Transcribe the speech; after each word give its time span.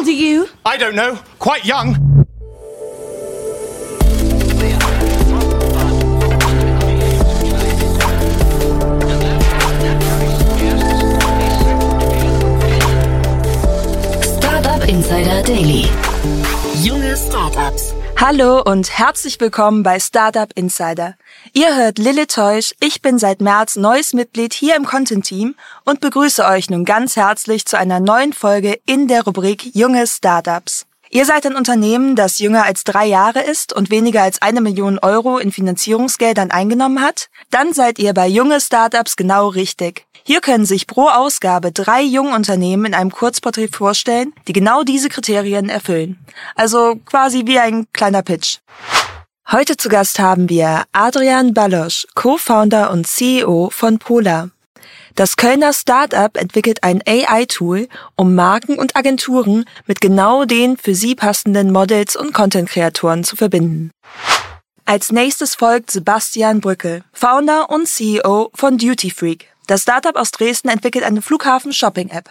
old 0.00 0.08
are 0.08 0.12
you? 0.12 0.48
I 0.64 0.78
don't 0.78 0.94
know. 0.94 1.16
Quite 1.38 1.66
young. 1.66 1.94
Startup 14.22 14.88
Insider 14.88 15.42
Daily. 15.42 15.82
Junge 16.82 17.14
Startups. 17.16 17.99
Hallo 18.20 18.60
und 18.60 18.98
herzlich 18.98 19.40
willkommen 19.40 19.82
bei 19.82 19.98
Startup 19.98 20.52
Insider. 20.54 21.16
Ihr 21.54 21.74
hört 21.74 21.98
Lille 21.98 22.26
Teusch, 22.26 22.74
ich 22.78 23.00
bin 23.00 23.18
seit 23.18 23.40
März 23.40 23.76
neues 23.76 24.12
Mitglied 24.12 24.52
hier 24.52 24.76
im 24.76 24.84
Content 24.84 25.24
Team 25.24 25.54
und 25.86 26.00
begrüße 26.00 26.44
euch 26.44 26.68
nun 26.68 26.84
ganz 26.84 27.16
herzlich 27.16 27.64
zu 27.64 27.78
einer 27.78 27.98
neuen 27.98 28.34
Folge 28.34 28.78
in 28.84 29.08
der 29.08 29.24
Rubrik 29.24 29.74
Junge 29.74 30.06
Startups. 30.06 30.84
Ihr 31.12 31.24
seid 31.24 31.44
ein 31.44 31.56
Unternehmen, 31.56 32.14
das 32.14 32.38
jünger 32.38 32.64
als 32.64 32.84
drei 32.84 33.04
Jahre 33.04 33.40
ist 33.40 33.72
und 33.72 33.90
weniger 33.90 34.22
als 34.22 34.40
eine 34.42 34.60
Million 34.60 35.00
Euro 35.00 35.38
in 35.38 35.50
Finanzierungsgeldern 35.50 36.52
eingenommen 36.52 37.00
hat? 37.00 37.30
Dann 37.50 37.72
seid 37.72 37.98
ihr 37.98 38.14
bei 38.14 38.28
Junge 38.28 38.60
Startups 38.60 39.16
genau 39.16 39.48
richtig. 39.48 40.06
Hier 40.22 40.40
können 40.40 40.64
sich 40.64 40.86
pro 40.86 41.08
Ausgabe 41.08 41.72
drei 41.72 42.00
junge 42.00 42.32
Unternehmen 42.36 42.84
in 42.84 42.94
einem 42.94 43.10
Kurzporträt 43.10 43.70
vorstellen, 43.72 44.32
die 44.46 44.52
genau 44.52 44.84
diese 44.84 45.08
Kriterien 45.08 45.68
erfüllen. 45.68 46.24
Also 46.54 46.94
quasi 47.04 47.42
wie 47.44 47.58
ein 47.58 47.86
kleiner 47.92 48.22
Pitch. 48.22 48.58
Heute 49.50 49.76
zu 49.76 49.88
Gast 49.88 50.20
haben 50.20 50.48
wir 50.48 50.84
Adrian 50.92 51.54
Balosch, 51.54 52.06
Co-Founder 52.14 52.92
und 52.92 53.08
CEO 53.08 53.70
von 53.72 53.98
Polar. 53.98 54.50
Das 55.14 55.36
Kölner 55.36 55.72
Startup 55.72 56.36
entwickelt 56.36 56.82
ein 56.82 57.02
AI-Tool, 57.06 57.88
um 58.16 58.34
Marken 58.34 58.78
und 58.78 58.96
Agenturen 58.96 59.64
mit 59.86 60.00
genau 60.00 60.44
den 60.44 60.76
für 60.76 60.94
sie 60.94 61.14
passenden 61.14 61.72
Models 61.72 62.16
und 62.16 62.32
Content-Kreatoren 62.32 63.24
zu 63.24 63.36
verbinden. 63.36 63.90
Als 64.84 65.12
nächstes 65.12 65.54
folgt 65.54 65.90
Sebastian 65.90 66.60
Brückel, 66.60 67.04
Founder 67.12 67.70
und 67.70 67.86
CEO 67.86 68.50
von 68.54 68.78
Duty 68.78 69.10
Freak. 69.10 69.46
Das 69.66 69.82
Startup 69.82 70.16
aus 70.16 70.32
Dresden 70.32 70.68
entwickelt 70.68 71.04
eine 71.04 71.22
Flughafen-Shopping-App. 71.22 72.30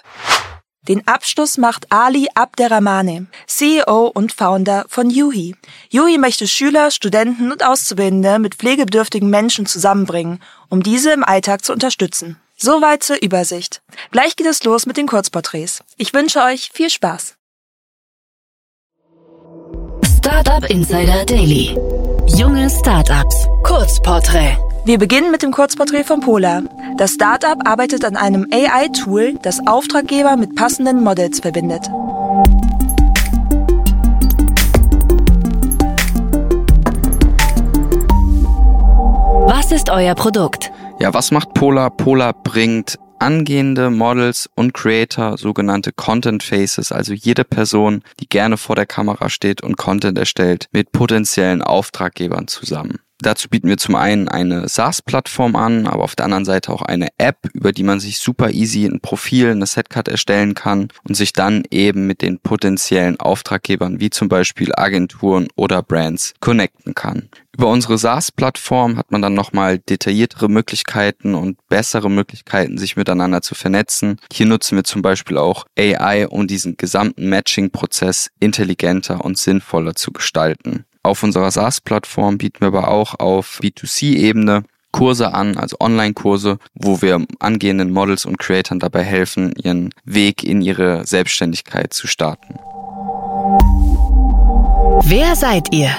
Den 0.90 1.08
Abschluss 1.08 1.58
macht 1.58 1.92
Ali 1.92 2.28
Abderrahmane, 2.36 3.28
CEO 3.46 4.08
und 4.08 4.34
Founder 4.34 4.86
von 4.90 5.09
Yuhi. 5.09 5.56
Yuhi 5.90 6.18
möchte 6.18 6.48
Schüler, 6.48 6.90
Studenten 6.90 7.52
und 7.52 7.64
Auszubildende 7.64 8.40
mit 8.40 8.56
pflegebedürftigen 8.56 9.30
Menschen 9.30 9.66
zusammenbringen, 9.66 10.42
um 10.68 10.81
diese 10.81 11.12
im 11.12 11.23
Alltag 11.23 11.64
zu 11.64 11.73
unterstützen. 11.73 12.42
Soweit 12.62 13.04
zur 13.04 13.22
Übersicht. 13.22 13.82
Gleich 14.12 14.36
geht 14.36 14.46
es 14.46 14.66
los 14.66 14.86
mit 14.86 14.98
den 14.98 15.08
Kurzporträts. 15.08 15.82
Ich 15.96 16.14
wünsche 16.14 16.42
euch 16.42 16.72
viel 16.74 16.90
Spaß. 16.90 17.36
Startup 20.18 20.70
Insider 20.70 21.24
Daily. 21.24 21.78
Junge 22.28 22.70
Startups. 22.70 23.48
Kurzporträt. 23.64 24.58
Wir 24.84 24.98
beginnen 24.98 25.32
mit 25.32 25.42
dem 25.42 25.52
Kurzporträt 25.52 26.04
von 26.04 26.20
Polar. 26.20 26.64
Das 26.98 27.12
Startup 27.12 27.58
arbeitet 27.66 28.04
an 28.04 28.18
einem 28.18 28.46
AI-Tool, 28.52 29.40
das 29.42 29.66
Auftraggeber 29.66 30.36
mit 30.36 30.54
passenden 30.56 31.02
Models 31.02 31.40
verbindet. 31.40 31.88
Was 39.48 39.72
ist 39.72 39.90
euer 39.90 40.16
Produkt? 40.16 40.74
Ja, 41.02 41.14
was 41.14 41.31
macht 41.31 41.53
Polar? 41.53 41.92
Polar 41.92 42.33
bringt 42.33 43.00
angehende 43.19 43.89
Models 43.89 44.50
und 44.55 44.73
Creator, 44.73 45.38
sogenannte 45.38 45.94
Content 45.94 46.44
Faces, 46.44 46.91
also 46.91 47.14
jede 47.14 47.45
Person, 47.45 48.03
die 48.19 48.28
gerne 48.28 48.58
vor 48.58 48.75
der 48.75 48.86
Kamera 48.86 49.30
steht 49.30 49.61
und 49.61 49.78
Content 49.78 50.17
erstellt, 50.17 50.67
mit 50.72 50.91
potenziellen 50.91 51.61
Auftraggebern 51.61 52.47
zusammen. 52.47 53.00
Dazu 53.22 53.50
bieten 53.50 53.67
wir 53.67 53.78
zum 53.78 53.95
einen 53.95 54.30
eine 54.30 54.70
SaaS-Plattform 54.70 55.57
an, 55.57 55.88
aber 55.88 56.03
auf 56.03 56.16
der 56.16 56.25
anderen 56.25 56.46
Seite 56.46 56.72
auch 56.72 56.81
eine 56.81 57.09
App, 57.18 57.50
über 57.53 57.74
die 57.74 57.84
man 57.84 58.00
sich 58.00 58.19
super 58.19 58.52
easy 58.52 58.85
ein 58.85 59.02
Profil, 59.02 59.52
eine 59.52 59.66
Setcard 59.66 60.07
erstellen 60.07 60.53
kann 60.53 60.88
und 61.07 61.16
sich 61.16 61.34
dann 61.34 61.63
eben 61.69 62.07
mit 62.07 62.22
den 62.22 62.40
potenziellen 62.40 63.19
Auftraggebern 63.19 64.00
wie 64.00 64.09
zum 64.09 64.30
Beispiel 64.30 64.72
Agenturen 64.74 65.47
oder 65.57 65.84
Brands 65.84 66.34
connecten 66.40 66.96
kann. 66.96 67.30
Über 67.57 67.68
unsere 67.68 67.97
SaaS-Plattform 67.97 68.96
hat 68.96 69.12
man 69.12 69.22
dann 69.22 69.34
nochmal 69.34 69.80
detailliertere 69.80 70.47
Möglichkeiten 70.47 71.36
und 71.36 71.57
bessere 71.68 72.09
Möglichkeiten, 72.09 72.78
sich 72.78 72.96
miteinander 72.96 73.41
zu 73.41 73.53
vernetzen. 73.53 74.16
Hier 74.31 74.46
nutzen 74.46 74.78
wir 74.78 74.86
zum 74.86 75.01
Beispiel 75.01 75.38
auch 75.38 75.66
AI, 75.78 76.30
um 76.30 76.47
diesen 76.47 76.78
gesamten 76.78 77.28
Matching-Prozess 77.28 78.30
intelligenter 78.40 79.25
und 79.25 79.38
sinnvoller 79.38 79.96
zu 79.96 80.13
gestalten. 80.13 80.86
Auf 81.04 81.24
unserer 81.24 81.50
SaaS-Plattform 81.50 82.38
bieten 82.38 82.60
wir 82.62 82.68
aber 82.68 82.90
auch 82.90 83.20
auf 83.20 83.60
B2C-Ebene 83.62 84.64
Kurse 84.92 85.34
an, 85.34 85.58
also 85.58 85.78
Online-Kurse, 85.80 86.58
wo 86.74 87.02
wir 87.02 87.26
angehenden 87.40 87.92
Models 87.92 88.26
und 88.26 88.38
Creatoren 88.38 88.80
dabei 88.80 89.04
helfen, 89.04 89.54
ihren 89.62 89.94
Weg 90.04 90.44
in 90.44 90.62
ihre 90.62 91.06
Selbstständigkeit 91.06 91.94
zu 91.94 92.08
starten. 92.08 92.56
Wer 95.04 95.36
seid 95.36 95.74
ihr? 95.74 95.92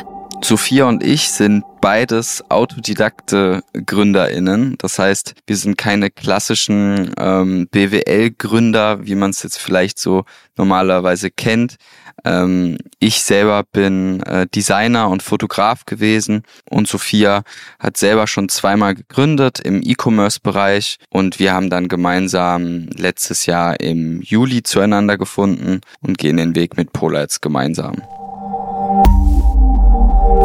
Sophia 0.43 0.87
und 0.87 1.03
ich 1.03 1.31
sind 1.31 1.65
beides 1.80 2.44
autodidakte 2.50 3.62
GründerInnen. 3.72 4.76
Das 4.78 4.98
heißt, 4.98 5.34
wir 5.46 5.56
sind 5.56 5.76
keine 5.76 6.10
klassischen 6.10 7.12
ähm, 7.18 7.68
BWL-Gründer, 7.70 9.06
wie 9.06 9.14
man 9.14 9.30
es 9.30 9.42
jetzt 9.42 9.58
vielleicht 9.58 9.98
so 9.98 10.24
normalerweise 10.56 11.30
kennt. 11.30 11.76
Ähm, 12.24 12.78
ich 12.98 13.22
selber 13.22 13.64
bin 13.64 14.22
äh, 14.24 14.46
Designer 14.46 15.08
und 15.08 15.22
Fotograf 15.22 15.86
gewesen 15.86 16.42
und 16.69 16.86
Sophia 16.86 17.42
hat 17.78 17.96
selber 17.96 18.26
schon 18.26 18.48
zweimal 18.48 18.94
gegründet 18.94 19.60
im 19.60 19.80
E-Commerce-Bereich 19.82 20.98
und 21.08 21.38
wir 21.38 21.52
haben 21.52 21.70
dann 21.70 21.88
gemeinsam 21.88 22.88
letztes 22.94 23.46
Jahr 23.46 23.80
im 23.80 24.20
Juli 24.20 24.62
zueinander 24.62 25.16
gefunden 25.16 25.80
und 26.00 26.19
gehen 26.19 26.36
den 26.36 26.54
Weg 26.54 26.76
mit 26.76 26.92
Polar 26.92 27.22
jetzt 27.22 27.40
gemeinsam. 27.40 28.02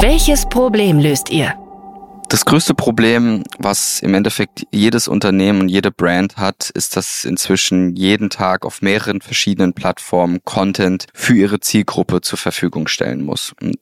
Welches 0.01 0.45
Problem 0.45 0.99
löst 0.99 1.29
ihr? 1.29 1.53
Das 2.27 2.43
größte 2.43 2.73
Problem, 2.73 3.43
was 3.59 4.01
im 4.01 4.13
Endeffekt 4.13 4.67
jedes 4.71 5.07
Unternehmen 5.07 5.61
und 5.61 5.69
jede 5.69 5.89
Brand 5.89 6.37
hat, 6.37 6.69
ist, 6.71 6.97
dass 6.97 7.23
inzwischen 7.23 7.95
jeden 7.95 8.29
Tag 8.29 8.65
auf 8.65 8.81
mehreren 8.81 9.21
verschiedenen 9.21 9.73
Plattformen 9.73 10.39
Content 10.43 11.07
für 11.13 11.35
ihre 11.35 11.59
Zielgruppe 11.61 12.21
zur 12.21 12.37
Verfügung 12.37 12.87
stellen 12.87 13.23
muss. 13.23 13.53
Und 13.61 13.79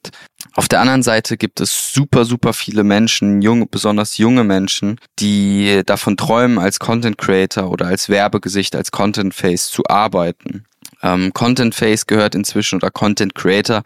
auf 0.53 0.67
der 0.67 0.81
anderen 0.81 1.01
Seite 1.01 1.35
gibt 1.35 1.59
es 1.61 1.91
super, 1.93 2.25
super 2.25 2.53
viele 2.53 2.83
Menschen, 2.83 3.41
junge, 3.41 3.65
besonders 3.65 4.17
junge 4.17 4.43
Menschen, 4.43 4.99
die 5.19 5.81
davon 5.85 6.15
träumen, 6.15 6.59
als 6.59 6.79
Content 6.79 7.17
Creator 7.17 7.71
oder 7.71 7.87
als 7.87 8.07
Werbegesicht, 8.07 8.75
als 8.75 8.91
Content 8.91 9.33
Face 9.33 9.69
zu 9.69 9.81
arbeiten. 9.87 10.65
Ähm, 11.01 11.33
Content 11.33 11.73
Face 11.73 12.05
gehört 12.05 12.35
inzwischen 12.35 12.75
oder 12.75 12.91
Content 12.91 13.35
Creator 13.35 13.83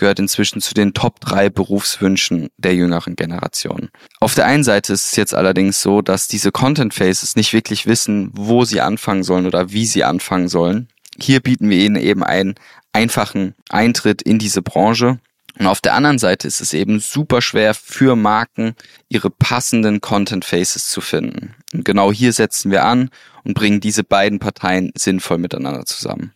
gehört 0.00 0.18
inzwischen 0.18 0.60
zu 0.60 0.74
den 0.74 0.94
Top 0.94 1.20
3 1.20 1.50
Berufswünschen 1.50 2.48
der 2.56 2.74
jüngeren 2.74 3.14
Generation. 3.14 3.90
Auf 4.18 4.34
der 4.34 4.46
einen 4.46 4.64
Seite 4.64 4.92
ist 4.92 5.06
es 5.06 5.16
jetzt 5.16 5.34
allerdings 5.34 5.80
so, 5.80 6.02
dass 6.02 6.26
diese 6.26 6.50
Content 6.50 6.94
Faces 6.94 7.36
nicht 7.36 7.52
wirklich 7.52 7.86
wissen, 7.86 8.30
wo 8.32 8.64
sie 8.64 8.80
anfangen 8.80 9.22
sollen 9.22 9.46
oder 9.46 9.70
wie 9.70 9.86
sie 9.86 10.02
anfangen 10.02 10.48
sollen. 10.48 10.88
Hier 11.20 11.40
bieten 11.40 11.68
wir 11.68 11.78
ihnen 11.78 11.96
eben 11.96 12.24
einen 12.24 12.54
einfachen 12.92 13.54
Eintritt 13.68 14.22
in 14.22 14.38
diese 14.38 14.62
Branche. 14.62 15.20
Und 15.58 15.66
auf 15.66 15.82
der 15.82 15.94
anderen 15.94 16.18
Seite 16.18 16.48
ist 16.48 16.62
es 16.62 16.72
eben 16.72 16.98
super 17.00 17.42
schwer 17.42 17.74
für 17.74 18.16
Marken, 18.16 18.74
ihre 19.10 19.28
passenden 19.28 20.00
Content 20.00 20.46
Faces 20.46 20.88
zu 20.88 21.02
finden. 21.02 21.54
Und 21.74 21.84
genau 21.84 22.10
hier 22.10 22.32
setzen 22.32 22.70
wir 22.70 22.84
an 22.84 23.10
und 23.44 23.52
bringen 23.52 23.80
diese 23.80 24.02
beiden 24.02 24.38
Parteien 24.38 24.92
sinnvoll 24.96 25.36
miteinander 25.38 25.84
zusammen. 25.84 26.32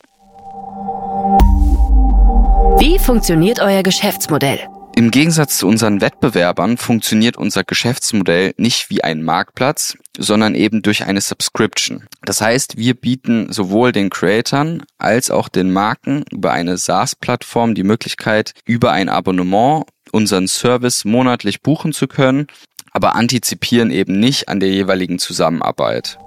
Wie 2.78 2.98
funktioniert 2.98 3.60
euer 3.60 3.82
Geschäftsmodell? 3.82 4.58
Im 4.96 5.10
Gegensatz 5.10 5.58
zu 5.58 5.66
unseren 5.66 6.00
Wettbewerbern 6.00 6.76
funktioniert 6.76 7.36
unser 7.36 7.64
Geschäftsmodell 7.64 8.54
nicht 8.56 8.90
wie 8.90 9.02
ein 9.02 9.22
Marktplatz, 9.22 9.96
sondern 10.18 10.54
eben 10.54 10.82
durch 10.82 11.04
eine 11.04 11.20
Subscription. 11.20 12.04
Das 12.22 12.40
heißt, 12.40 12.76
wir 12.76 12.94
bieten 12.94 13.52
sowohl 13.52 13.92
den 13.92 14.10
Creatoren 14.10 14.82
als 14.98 15.30
auch 15.30 15.48
den 15.48 15.72
Marken 15.72 16.24
über 16.30 16.52
eine 16.52 16.76
SaaS-Plattform 16.76 17.74
die 17.74 17.84
Möglichkeit, 17.84 18.54
über 18.64 18.92
ein 18.92 19.08
Abonnement 19.08 19.84
unseren 20.12 20.48
Service 20.48 21.04
monatlich 21.04 21.62
buchen 21.62 21.92
zu 21.92 22.06
können, 22.06 22.46
aber 22.92 23.14
antizipieren 23.14 23.90
eben 23.90 24.18
nicht 24.18 24.48
an 24.48 24.60
der 24.60 24.70
jeweiligen 24.70 25.18
Zusammenarbeit. 25.18 26.18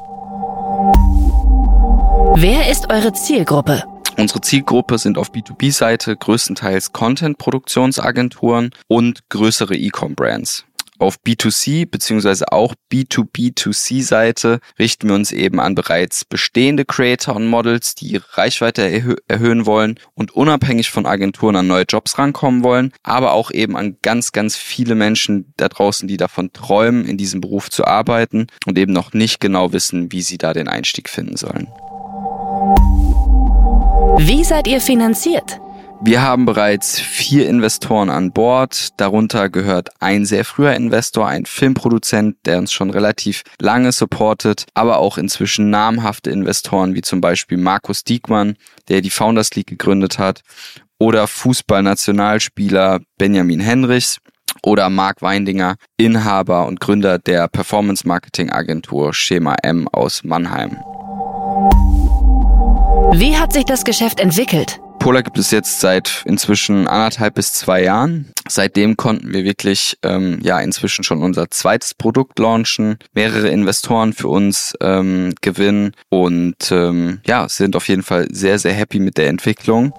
Wer 2.35 2.69
ist 2.69 2.89
eure 2.89 3.13
Zielgruppe? 3.13 3.83
Unsere 4.19 4.41
Zielgruppe 4.41 4.97
sind 4.97 5.19
auf 5.19 5.31
B2B-Seite 5.31 6.17
größtenteils 6.17 6.91
Content-Produktionsagenturen 6.91 8.71
und 8.87 9.29
größere 9.29 9.75
E-Com-Brands. 9.75 10.65
Auf 10.97 11.17
B2C 11.23 11.87
beziehungsweise 11.87 12.51
auch 12.51 12.73
B2B2C-Seite 12.91 14.59
richten 14.79 15.09
wir 15.09 15.15
uns 15.15 15.31
eben 15.31 15.59
an 15.59 15.75
bereits 15.75 16.25
bestehende 16.25 16.85
Creator 16.85 17.35
und 17.35 17.45
Models, 17.45 17.93
die 17.93 18.07
ihre 18.07 18.25
Reichweite 18.35 18.81
erhö 18.81 19.15
erhöhen 19.27 19.67
wollen 19.67 19.99
und 20.15 20.31
unabhängig 20.31 20.89
von 20.89 21.05
Agenturen 21.05 21.55
an 21.55 21.67
neue 21.67 21.85
Jobs 21.87 22.17
rankommen 22.17 22.63
wollen, 22.63 22.93
aber 23.03 23.33
auch 23.33 23.51
eben 23.51 23.77
an 23.77 23.97
ganz, 24.01 24.31
ganz 24.31 24.55
viele 24.55 24.95
Menschen 24.95 25.53
da 25.57 25.69
draußen, 25.69 26.07
die 26.07 26.17
davon 26.17 26.51
träumen, 26.51 27.05
in 27.05 27.17
diesem 27.17 27.41
Beruf 27.41 27.69
zu 27.69 27.85
arbeiten 27.85 28.47
und 28.65 28.79
eben 28.79 28.93
noch 28.93 29.13
nicht 29.13 29.39
genau 29.39 29.73
wissen, 29.73 30.11
wie 30.11 30.23
sie 30.23 30.39
da 30.39 30.53
den 30.53 30.67
Einstieg 30.67 31.09
finden 31.09 31.37
sollen. 31.37 31.67
Wie 34.19 34.43
seid 34.43 34.67
ihr 34.67 34.81
finanziert? 34.81 35.59
Wir 36.01 36.23
haben 36.23 36.45
bereits 36.45 36.99
vier 36.99 37.47
Investoren 37.47 38.09
an 38.09 38.31
Bord. 38.31 38.99
Darunter 38.99 39.49
gehört 39.49 39.89
ein 39.99 40.25
sehr 40.25 40.43
früher 40.43 40.73
Investor, 40.73 41.27
ein 41.27 41.45
Filmproduzent, 41.45 42.35
der 42.45 42.57
uns 42.57 42.73
schon 42.73 42.89
relativ 42.89 43.43
lange 43.59 43.91
supportet, 43.91 44.65
aber 44.73 44.97
auch 44.97 45.19
inzwischen 45.19 45.69
namhafte 45.69 46.31
Investoren 46.31 46.95
wie 46.95 47.03
zum 47.03 47.21
Beispiel 47.21 47.59
Markus 47.59 48.03
Diekmann, 48.03 48.55
der 48.89 49.01
die 49.01 49.11
Founders 49.11 49.53
League 49.53 49.67
gegründet 49.67 50.17
hat, 50.17 50.41
oder 50.97 51.27
Fußballnationalspieler 51.27 53.01
Benjamin 53.19 53.59
Henrichs 53.59 54.19
oder 54.63 54.89
Marc 54.89 55.21
Weindinger, 55.21 55.75
Inhaber 55.95 56.65
und 56.65 56.79
Gründer 56.79 57.19
der 57.19 57.47
Performance 57.47 58.07
Marketing 58.07 58.51
Agentur 58.51 59.13
Schema 59.13 59.55
M 59.61 59.87
aus 59.87 60.23
Mannheim. 60.23 60.75
Wie 63.13 63.37
hat 63.37 63.53
sich 63.53 63.65
das 63.65 63.83
Geschäft 63.83 64.19
entwickelt? 64.19 64.79
Polar 64.99 65.23
gibt 65.23 65.37
es 65.37 65.51
jetzt 65.51 65.79
seit 65.79 66.23
inzwischen 66.25 66.87
anderthalb 66.87 67.35
bis 67.35 67.53
zwei 67.53 67.83
Jahren. 67.83 68.33
Seitdem 68.47 68.97
konnten 68.97 69.33
wir 69.33 69.43
wirklich 69.43 69.97
ähm, 70.03 70.39
ja 70.41 70.59
inzwischen 70.59 71.03
schon 71.03 71.21
unser 71.21 71.49
zweites 71.49 71.93
Produkt 71.93 72.39
launchen, 72.39 72.97
mehrere 73.13 73.47
Investoren 73.49 74.13
für 74.13 74.27
uns 74.27 74.73
ähm, 74.81 75.33
gewinnen 75.41 75.93
und 76.09 76.71
ähm, 76.71 77.21
ja 77.25 77.47
sind 77.47 77.75
auf 77.75 77.87
jeden 77.87 78.03
Fall 78.03 78.27
sehr 78.31 78.59
sehr 78.59 78.73
happy 78.73 78.99
mit 78.99 79.17
der 79.17 79.29
Entwicklung. 79.29 79.93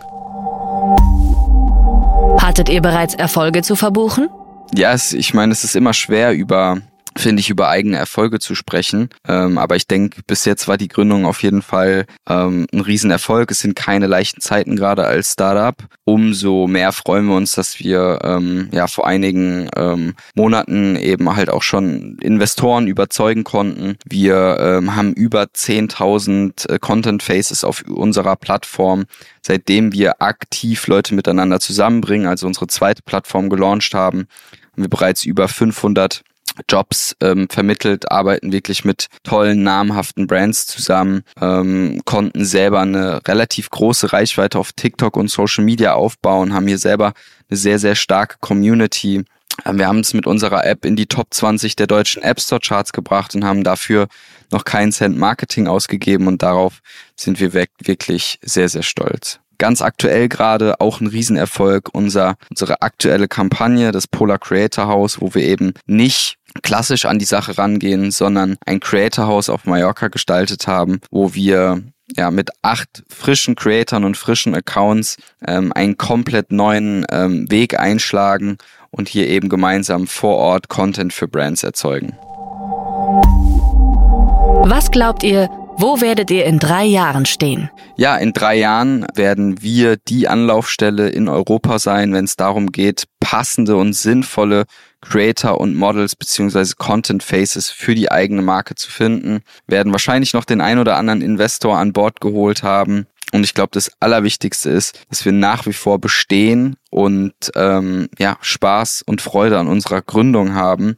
Hattet 2.41 2.69
ihr 2.69 2.83
bereits 2.83 3.15
Erfolge 3.15 3.63
zu 3.63 3.77
verbuchen? 3.77 4.29
Ja, 4.75 4.93
es, 4.93 5.13
ich 5.13 5.33
meine, 5.33 5.53
es 5.53 5.65
ist 5.65 5.77
immer 5.77 5.95
schwer 5.95 6.35
über 6.35 6.83
finde 7.19 7.41
ich, 7.41 7.51
über 7.51 7.69
eigene 7.69 7.97
Erfolge 7.97 8.39
zu 8.39 8.55
sprechen. 8.55 9.11
Ähm, 9.27 9.59
aber 9.59 9.77
ich 9.77 9.87
denke, 9.87 10.21
bis 10.27 10.45
jetzt 10.45 10.69
war 10.69 10.77
die 10.77 10.89
Gründung 10.89 11.27
auf 11.27 11.43
jeden 11.43 11.63
Fall 11.63 12.07
ähm, 12.29 12.67
ein 12.73 12.81
Riesenerfolg. 12.81 13.51
Es 13.51 13.61
sind 13.61 13.75
keine 13.75 14.07
leichten 14.07 14.41
Zeiten 14.41 14.77
gerade 14.77 15.05
als 15.05 15.33
Startup. 15.33 15.77
Umso 16.05 16.67
mehr 16.67 16.93
freuen 16.93 17.27
wir 17.27 17.37
uns, 17.37 17.53
dass 17.53 17.81
wir 17.81 18.21
ähm, 18.23 18.69
ja 18.73 18.87
vor 18.87 19.07
einigen 19.07 19.69
ähm, 19.77 20.15
Monaten 20.35 20.97
eben 20.97 21.35
halt 21.35 21.51
auch 21.51 21.63
schon 21.63 22.19
Investoren 22.21 22.87
überzeugen 22.87 23.45
konnten. 23.45 23.97
Wir 24.05 24.59
ähm, 24.61 24.97
haben 24.97 25.13
über 25.13 25.45
10.000 25.45 26.69
äh, 26.69 26.79
Content 26.79 27.23
Faces 27.23 27.65
auf 27.65 27.85
unserer 27.89 28.37
Plattform, 28.37 29.05
seitdem 29.43 29.93
wir 29.93 30.23
aktiv 30.23 30.87
Leute 30.87 31.15
miteinander 31.15 31.61
zusammenbringen, 31.61 32.27
also 32.27 32.47
unsere 32.47 32.67
zweite 32.69 33.03
Plattform 33.03 33.49
gelauncht 33.49 33.95
haben 33.95 34.27
haben 34.79 34.85
wir 34.85 34.91
bereits 34.91 35.25
über 35.25 35.49
500 35.49 36.23
Jobs 36.69 37.17
ähm, 37.21 37.49
vermittelt, 37.49 38.11
arbeiten 38.11 38.53
wirklich 38.53 38.85
mit 38.85 39.09
tollen, 39.23 39.63
namhaften 39.63 40.27
Brands 40.27 40.67
zusammen, 40.67 41.23
ähm, 41.41 42.03
konnten 42.05 42.45
selber 42.45 42.81
eine 42.81 43.21
relativ 43.27 43.71
große 43.71 44.13
Reichweite 44.13 44.59
auf 44.59 44.73
TikTok 44.73 45.17
und 45.17 45.31
Social 45.31 45.65
Media 45.65 45.95
aufbauen, 45.95 46.55
haben 46.55 46.67
hier 46.67 46.79
selber 46.79 47.13
eine 47.49 47.57
sehr, 47.57 47.79
sehr 47.79 47.95
starke 47.95 48.37
Community. 48.41 49.25
Ähm, 49.65 49.79
wir 49.79 49.87
haben 49.87 50.01
es 50.01 50.15
mit 50.15 50.27
unserer 50.27 50.65
App 50.67 50.85
in 50.85 50.97
die 50.97 51.07
Top 51.07 51.29
20 51.31 51.77
der 51.77 51.87
deutschen 51.87 52.23
App 52.23 52.41
Store 52.41 52.61
Charts 52.61 52.93
gebracht 52.93 53.35
und 53.35 53.45
haben 53.45 53.65
dafür 53.65 54.09
noch 54.51 54.65
keinen 54.65 54.93
Cent 54.93 55.19
Marketing 55.19 55.67
ausgegeben 55.67 56.27
und 56.27 56.43
darauf 56.43 56.81
sind 57.17 57.41
wir 57.41 57.53
wirklich 57.53 58.39
sehr, 58.43 58.69
sehr 58.69 58.83
stolz 58.83 59.41
ganz 59.59 59.83
aktuell 59.83 60.29
gerade 60.29 60.81
auch 60.81 61.01
ein 61.01 61.07
Riesenerfolg 61.07 61.91
unser, 61.93 62.37
unsere 62.51 62.83
aktuelle 62.83 63.29
Kampagne, 63.29 63.93
das 63.93 64.07
Polar 64.07 64.39
Creator 64.39 64.87
House, 64.87 65.21
wo 65.21 65.35
wir 65.35 65.43
eben 65.43 65.75
nicht 65.87 66.37
klassisch 66.63 67.05
an 67.05 67.19
die 67.19 67.25
Sache 67.25 67.59
rangehen, 67.59 68.11
sondern 68.11 68.57
ein 68.65 68.81
Creator 68.81 69.27
House 69.27 69.49
auf 69.49 69.65
Mallorca 69.65 70.09
gestaltet 70.09 70.67
haben, 70.67 71.01
wo 71.11 71.35
wir 71.35 71.83
ja 72.17 72.31
mit 72.31 72.51
acht 72.63 73.05
frischen 73.09 73.55
Creatoren 73.55 74.05
und 74.05 74.17
frischen 74.17 74.55
Accounts 74.55 75.17
ähm, 75.47 75.73
einen 75.73 75.99
komplett 75.99 76.53
neuen 76.53 77.05
ähm, 77.11 77.51
Weg 77.51 77.79
einschlagen 77.79 78.57
und 78.91 79.09
hier 79.09 79.29
eben 79.29 79.49
gemeinsam 79.49 80.07
vor 80.07 80.37
Ort 80.37 80.69
Content 80.69 81.13
für 81.13 81.29
Brands 81.29 81.63
erzeugen. 81.63 82.17
Was 84.65 84.91
glaubt 84.91 85.23
ihr, 85.23 85.51
wo 85.79 86.01
werdet 86.01 86.31
ihr 86.33 86.45
in 86.45 86.59
drei 86.59 86.85
Jahren 86.85 87.25
stehen? 87.25 87.71
Ja, 87.97 88.17
in 88.17 88.33
drei 88.33 88.57
Jahren 88.57 89.07
werden 89.15 89.63
wir 89.63 89.97
die 89.97 90.27
Anlaufstelle 90.27 91.09
in 91.09 91.29
Europa 91.29 91.79
sein, 91.79 92.13
wenn 92.13 92.25
es 92.25 92.35
darum 92.35 92.73
geht, 92.73 93.05
passende 93.21 93.77
und 93.77 93.93
sinnvolle 93.93 94.65
Creator 95.01 95.61
und 95.61 95.77
Models 95.77 96.17
beziehungsweise 96.17 96.75
Content 96.77 97.23
Faces 97.23 97.71
für 97.71 97.95
die 97.95 98.11
eigene 98.11 98.43
Marke 98.43 98.75
zu 98.75 98.91
finden. 98.91 99.41
Werden 99.69 99.93
wahrscheinlich 99.93 100.35
noch 100.35 100.45
den 100.45 100.61
ein 100.61 100.81
oder 100.81 100.97
anderen 100.97 101.23
Investor 101.23 101.79
an 101.79 101.93
Bord 101.93 102.21
geholt 102.21 102.65
haben. 102.65 103.07
Und 103.33 103.45
ich 103.45 103.55
glaube, 103.55 103.71
das 103.73 103.93
Allerwichtigste 104.01 104.71
ist, 104.71 104.99
dass 105.11 105.25
wir 105.25 105.33
nach 105.33 105.67
wie 105.67 105.73
vor 105.73 106.01
bestehen 106.01 106.77
und 106.91 107.35
ähm, 107.55 108.09
ja 108.19 108.37
Spaß 108.41 109.03
und 109.07 109.21
Freude 109.21 109.59
an 109.59 109.69
unserer 109.69 110.03
Gründung 110.03 110.55
haben 110.55 110.97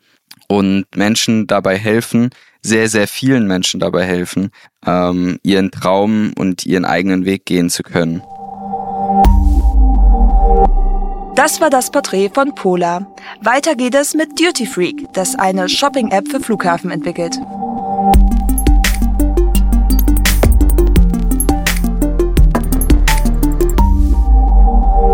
und 0.51 0.85
Menschen 0.97 1.47
dabei 1.47 1.79
helfen, 1.79 2.31
sehr, 2.61 2.89
sehr 2.89 3.07
vielen 3.07 3.47
Menschen 3.47 3.79
dabei 3.79 4.05
helfen, 4.05 4.51
ähm, 4.85 5.39
ihren 5.45 5.71
Traum 5.71 6.33
und 6.37 6.67
ihren 6.67 6.85
eigenen 6.85 7.25
Weg 7.25 7.47
gehen 7.47 7.71
zu 7.71 7.85
können. 7.85 8.21
Das 11.37 11.61
war 11.61 11.71
das 11.71 11.93
Porträt 11.93 12.31
von 12.35 12.53
Pola. 12.57 13.07
Weiter 13.41 13.77
geht 13.77 13.95
es 13.95 14.15
mit 14.15 14.41
Duty 14.41 14.67
Freak, 14.67 15.13
das 15.15 15.37
eine 15.37 15.69
Shopping-App 15.69 16.27
für 16.29 16.41
Flughafen 16.41 16.91
entwickelt. 16.91 17.37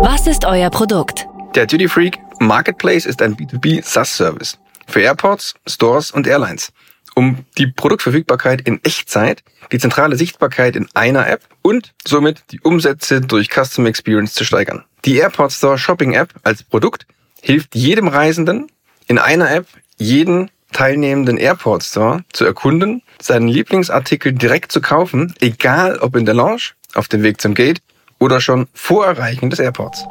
Was 0.01 0.25
ist 0.25 0.45
euer 0.45 0.71
Produkt? 0.71 1.27
Der 1.53 1.67
Duty 1.67 1.87
Freak 1.87 2.17
Marketplace 2.39 3.05
ist 3.05 3.21
ein 3.21 3.35
B2B 3.35 3.83
SaaS-Service 3.83 4.57
für 4.87 5.01
Airports, 5.01 5.55
Stores 5.67 6.11
und 6.11 6.27
Airlines 6.27 6.71
um 7.17 7.45
die 7.57 7.65
Produktverfügbarkeit 7.65 8.61
in 8.61 8.79
Echtzeit, 8.83 9.43
die 9.71 9.79
zentrale 9.79 10.15
Sichtbarkeit 10.15 10.75
in 10.75 10.87
einer 10.93 11.27
App 11.27 11.41
und 11.63 11.95
somit 12.05 12.43
die 12.51 12.59
Umsätze 12.59 13.21
durch 13.21 13.49
Custom 13.49 13.87
Experience 13.87 14.35
zu 14.35 14.45
steigern. 14.45 14.83
Die 15.03 15.17
Airport 15.17 15.51
Store 15.51 15.79
Shopping 15.79 16.13
App 16.13 16.29
als 16.43 16.61
Produkt 16.61 17.07
hilft 17.41 17.73
jedem 17.73 18.07
Reisenden 18.07 18.67
in 19.07 19.17
einer 19.17 19.49
App 19.49 19.65
jeden 19.97 20.51
teilnehmenden 20.73 21.37
Airport 21.37 21.83
Store 21.83 22.23
zu 22.33 22.45
erkunden, 22.45 23.01
seinen 23.19 23.47
Lieblingsartikel 23.47 24.33
direkt 24.33 24.71
zu 24.71 24.79
kaufen, 24.79 25.33
egal 25.39 25.97
ob 25.97 26.15
in 26.15 26.25
der 26.25 26.35
Lounge, 26.35 26.73
auf 26.93 27.07
dem 27.07 27.23
Weg 27.23 27.41
zum 27.41 27.55
Gate 27.55 27.81
oder 28.19 28.41
schon 28.41 28.67
vor 28.75 29.07
Erreichen 29.07 29.49
des 29.49 29.57
Airports. 29.57 30.03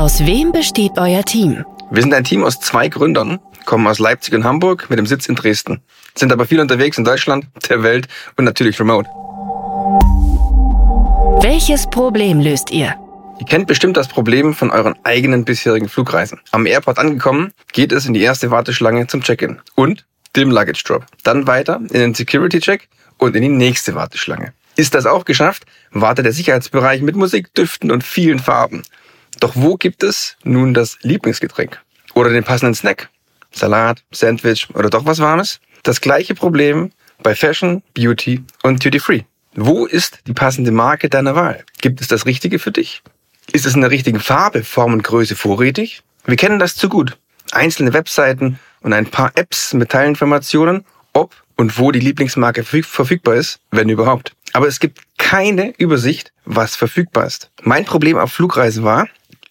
Aus 0.00 0.24
wem 0.24 0.50
besteht 0.52 0.92
euer 0.96 1.24
Team? 1.24 1.64
Wir 1.90 2.02
sind 2.02 2.12
ein 2.12 2.24
Team 2.24 2.44
aus 2.44 2.60
zwei 2.60 2.88
Gründern, 2.88 3.38
kommen 3.64 3.86
aus 3.86 3.98
Leipzig 3.98 4.34
und 4.34 4.44
Hamburg 4.44 4.90
mit 4.90 4.98
dem 4.98 5.06
Sitz 5.06 5.26
in 5.26 5.36
Dresden, 5.36 5.80
sind 6.14 6.30
aber 6.32 6.44
viel 6.44 6.60
unterwegs 6.60 6.98
in 6.98 7.04
Deutschland, 7.04 7.46
der 7.68 7.82
Welt 7.82 8.08
und 8.36 8.44
natürlich 8.44 8.78
remote. 8.78 9.08
Welches 11.40 11.86
Problem 11.86 12.40
löst 12.40 12.70
ihr? 12.70 12.94
Ihr 13.40 13.46
kennt 13.46 13.68
bestimmt 13.68 13.96
das 13.96 14.08
Problem 14.08 14.52
von 14.52 14.70
euren 14.70 14.96
eigenen 15.04 15.46
bisherigen 15.46 15.88
Flugreisen. 15.88 16.40
Am 16.50 16.66
Airport 16.66 16.98
angekommen, 16.98 17.52
geht 17.72 17.92
es 17.92 18.04
in 18.04 18.12
die 18.12 18.22
erste 18.22 18.50
Warteschlange 18.50 19.06
zum 19.06 19.22
Check-in 19.22 19.60
und 19.74 20.04
dem 20.36 20.50
Luggage 20.50 20.82
Drop. 20.84 21.06
Dann 21.22 21.46
weiter 21.46 21.76
in 21.76 22.00
den 22.00 22.14
Security 22.14 22.60
Check 22.60 22.88
und 23.16 23.34
in 23.34 23.42
die 23.42 23.48
nächste 23.48 23.94
Warteschlange. 23.94 24.52
Ist 24.76 24.94
das 24.94 25.06
auch 25.06 25.24
geschafft, 25.24 25.64
wartet 25.90 26.26
der 26.26 26.32
Sicherheitsbereich 26.32 27.00
mit 27.00 27.16
Musik, 27.16 27.54
Düften 27.54 27.90
und 27.90 28.04
vielen 28.04 28.40
Farben. 28.40 28.82
Doch 29.40 29.52
wo 29.54 29.76
gibt 29.76 30.02
es 30.02 30.36
nun 30.42 30.74
das 30.74 30.98
Lieblingsgetränk? 31.02 31.80
Oder 32.14 32.30
den 32.30 32.44
passenden 32.44 32.74
Snack? 32.74 33.08
Salat, 33.52 34.02
Sandwich 34.10 34.68
oder 34.74 34.90
doch 34.90 35.06
was 35.06 35.20
Warmes? 35.20 35.60
Das 35.82 36.00
gleiche 36.00 36.34
Problem 36.34 36.90
bei 37.22 37.34
Fashion, 37.34 37.82
Beauty 37.94 38.42
und 38.62 38.84
Duty 38.84 39.00
Free. 39.00 39.22
Wo 39.54 39.86
ist 39.86 40.20
die 40.26 40.34
passende 40.34 40.70
Marke 40.70 41.08
deiner 41.08 41.34
Wahl? 41.34 41.64
Gibt 41.80 42.00
es 42.00 42.08
das 42.08 42.26
Richtige 42.26 42.58
für 42.58 42.72
dich? 42.72 43.02
Ist 43.52 43.66
es 43.66 43.74
in 43.74 43.80
der 43.80 43.90
richtigen 43.90 44.20
Farbe, 44.20 44.62
Form 44.62 44.92
und 44.92 45.02
Größe 45.02 45.34
vorrätig? 45.34 46.02
Wir 46.26 46.36
kennen 46.36 46.58
das 46.58 46.76
zu 46.76 46.88
gut. 46.88 47.16
Einzelne 47.52 47.92
Webseiten 47.92 48.58
und 48.82 48.92
ein 48.92 49.06
paar 49.06 49.32
Apps 49.36 49.72
mit 49.72 49.88
Teilinformationen, 49.90 50.84
ob 51.12 51.34
und 51.56 51.78
wo 51.78 51.90
die 51.90 52.00
Lieblingsmarke 52.00 52.62
verfügbar 52.62 53.36
ist, 53.36 53.58
wenn 53.70 53.88
überhaupt. 53.88 54.32
Aber 54.52 54.68
es 54.68 54.80
gibt 54.80 55.00
keine 55.16 55.72
Übersicht, 55.78 56.32
was 56.44 56.76
verfügbar 56.76 57.26
ist. 57.26 57.50
Mein 57.62 57.84
Problem 57.84 58.18
auf 58.18 58.32
Flugreisen 58.32 58.84
war, 58.84 59.08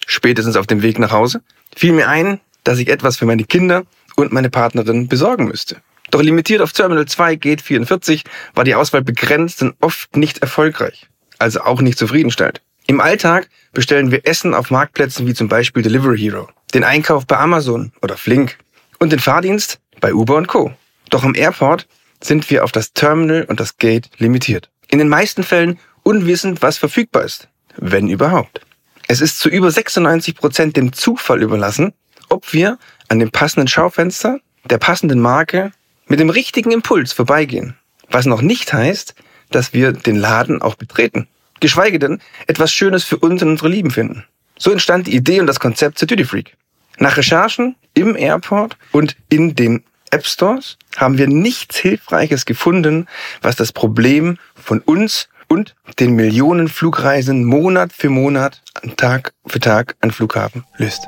spätestens 0.08 0.56
auf 0.56 0.66
dem 0.66 0.82
Weg 0.82 0.98
nach 0.98 1.12
Hause, 1.12 1.44
fiel 1.76 1.94
mir 1.94 2.10
ein, 2.10 2.40
dass 2.64 2.80
ich 2.80 2.88
etwas 2.88 3.18
für 3.18 3.28
meine 3.28 3.44
Kinder 3.44 3.84
und 4.16 4.34
meine 4.34 4.50
Partnerin 4.50 5.08
besorgen 5.08 5.46
müsste. 5.46 5.78
Doch 6.10 6.22
limitiert 6.22 6.62
auf 6.62 6.72
Terminal 6.72 7.06
2 7.06 7.36
Gate 7.36 7.62
44 7.62 8.24
war 8.56 8.64
die 8.64 8.74
Auswahl 8.74 9.04
begrenzt 9.04 9.62
und 9.62 9.76
oft 9.82 10.16
nicht 10.18 10.40
erfolgreich, 10.40 11.08
also 11.38 11.62
auch 11.62 11.82
nicht 11.82 12.00
zufriedenstellend. 12.00 12.62
Im 12.88 13.02
Alltag 13.02 13.50
bestellen 13.74 14.12
wir 14.12 14.26
Essen 14.26 14.54
auf 14.54 14.72
Marktplätzen 14.72 15.28
wie 15.28 15.34
zum 15.34 15.50
Beispiel 15.50 15.84
Delivery 15.84 16.18
Hero, 16.18 16.50
den 16.74 16.86
Einkauf 16.86 17.28
bei 17.28 17.38
Amazon 17.38 17.92
oder 18.02 18.16
Flink 18.16 18.58
und 19.00 19.12
den 19.12 19.20
Fahrdienst 19.20 19.80
bei 20.00 20.14
Uber 20.14 20.38
und 20.38 20.48
Co. 20.48 20.74
Doch 21.10 21.24
am 21.24 21.36
Airport 21.36 21.88
sind 22.24 22.50
wir 22.50 22.64
auf 22.64 22.72
das 22.72 22.94
Terminal 22.94 23.44
und 23.44 23.60
das 23.60 23.78
Gate 23.78 24.10
limitiert. 24.18 24.70
In 24.88 25.00
den 25.00 25.10
meisten 25.10 25.44
Fällen 25.44 25.80
unwissend, 26.04 26.62
was 26.62 26.78
verfügbar 26.78 27.24
ist, 27.24 27.50
wenn 27.76 28.08
überhaupt. 28.08 28.62
Es 29.10 29.22
ist 29.22 29.40
zu 29.40 29.48
über 29.48 29.72
96 29.72 30.36
Prozent 30.36 30.76
dem 30.76 30.92
Zufall 30.92 31.42
überlassen, 31.42 31.94
ob 32.28 32.52
wir 32.52 32.78
an 33.08 33.20
dem 33.20 33.32
passenden 33.32 33.70
Schaufenster, 33.70 34.40
der 34.66 34.80
passenden 34.80 35.22
Marke, 35.22 35.72
mit 36.08 36.20
dem 36.20 36.30
richtigen 36.30 36.72
Impuls 36.72 37.14
vorbeigehen. 37.14 37.78
Was 38.10 38.26
noch 38.26 38.42
nicht 38.42 38.74
heißt, 38.74 39.16
dass 39.50 39.74
wir 39.74 39.94
den 39.94 40.18
Laden 40.18 40.62
auch 40.62 40.76
betreten. 40.76 41.28
Geschweige 41.62 42.00
denn 42.00 42.20
etwas 42.48 42.74
Schönes 42.74 43.06
für 43.06 43.18
uns 43.18 43.42
und 43.42 43.52
unsere 43.52 43.70
Lieben 43.70 43.92
finden. 43.92 44.26
So 44.60 44.72
entstand 44.72 45.08
die 45.08 45.16
Idee 45.16 45.40
und 45.40 45.48
das 45.48 45.62
Konzept 45.62 45.98
zu 45.98 46.06
Duty 46.06 46.26
Freak. 46.26 46.58
Nach 46.98 47.16
Recherchen 47.16 47.76
im 47.94 48.16
Airport 48.18 48.78
und 48.92 49.16
in 49.30 49.56
den 49.56 49.84
App 50.12 50.26
Stores 50.26 50.78
haben 50.98 51.18
wir 51.18 51.28
nichts 51.28 51.78
Hilfreiches 51.78 52.46
gefunden, 52.46 53.08
was 53.42 53.56
das 53.56 53.72
Problem 53.72 54.38
von 54.56 54.80
uns 54.80 55.30
und 55.48 55.76
den 56.00 56.16
Millionen 56.16 56.68
Flugreisen 56.68 57.44
Monat 57.44 57.92
für 57.94 58.10
Monat, 58.10 58.62
Tag 58.98 59.34
für 59.46 59.60
Tag 59.60 59.96
an 60.02 60.12
Flughafen 60.12 60.64
löst. 60.78 61.08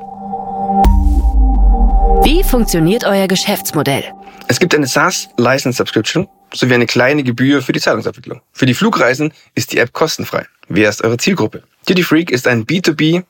Wie 2.24 2.44
funktioniert 2.44 3.06
euer 3.06 3.28
Geschäftsmodell? 3.28 4.04
Es 4.48 4.60
gibt 4.60 4.74
eine 4.76 4.88
SaaS 4.88 5.30
License 5.38 5.78
Subscription 5.78 6.28
sowie 6.54 6.74
eine 6.74 6.88
kleine 6.88 7.24
Gebühr 7.24 7.62
für 7.62 7.72
die 7.72 7.80
Zahlungsabwicklung. 7.80 8.42
Für 8.52 8.66
die 8.66 8.74
Flugreisen 8.74 9.34
ist 9.56 9.72
die 9.72 9.78
App 9.78 9.94
kostenfrei. 9.94 10.46
Wer 10.68 10.90
ist 10.90 11.04
eure 11.04 11.18
Zielgruppe? 11.18 11.64
Duty 11.88 12.04
Freak 12.04 12.32
ist 12.32 12.48
ein 12.48 12.66
B2B 12.66 13.24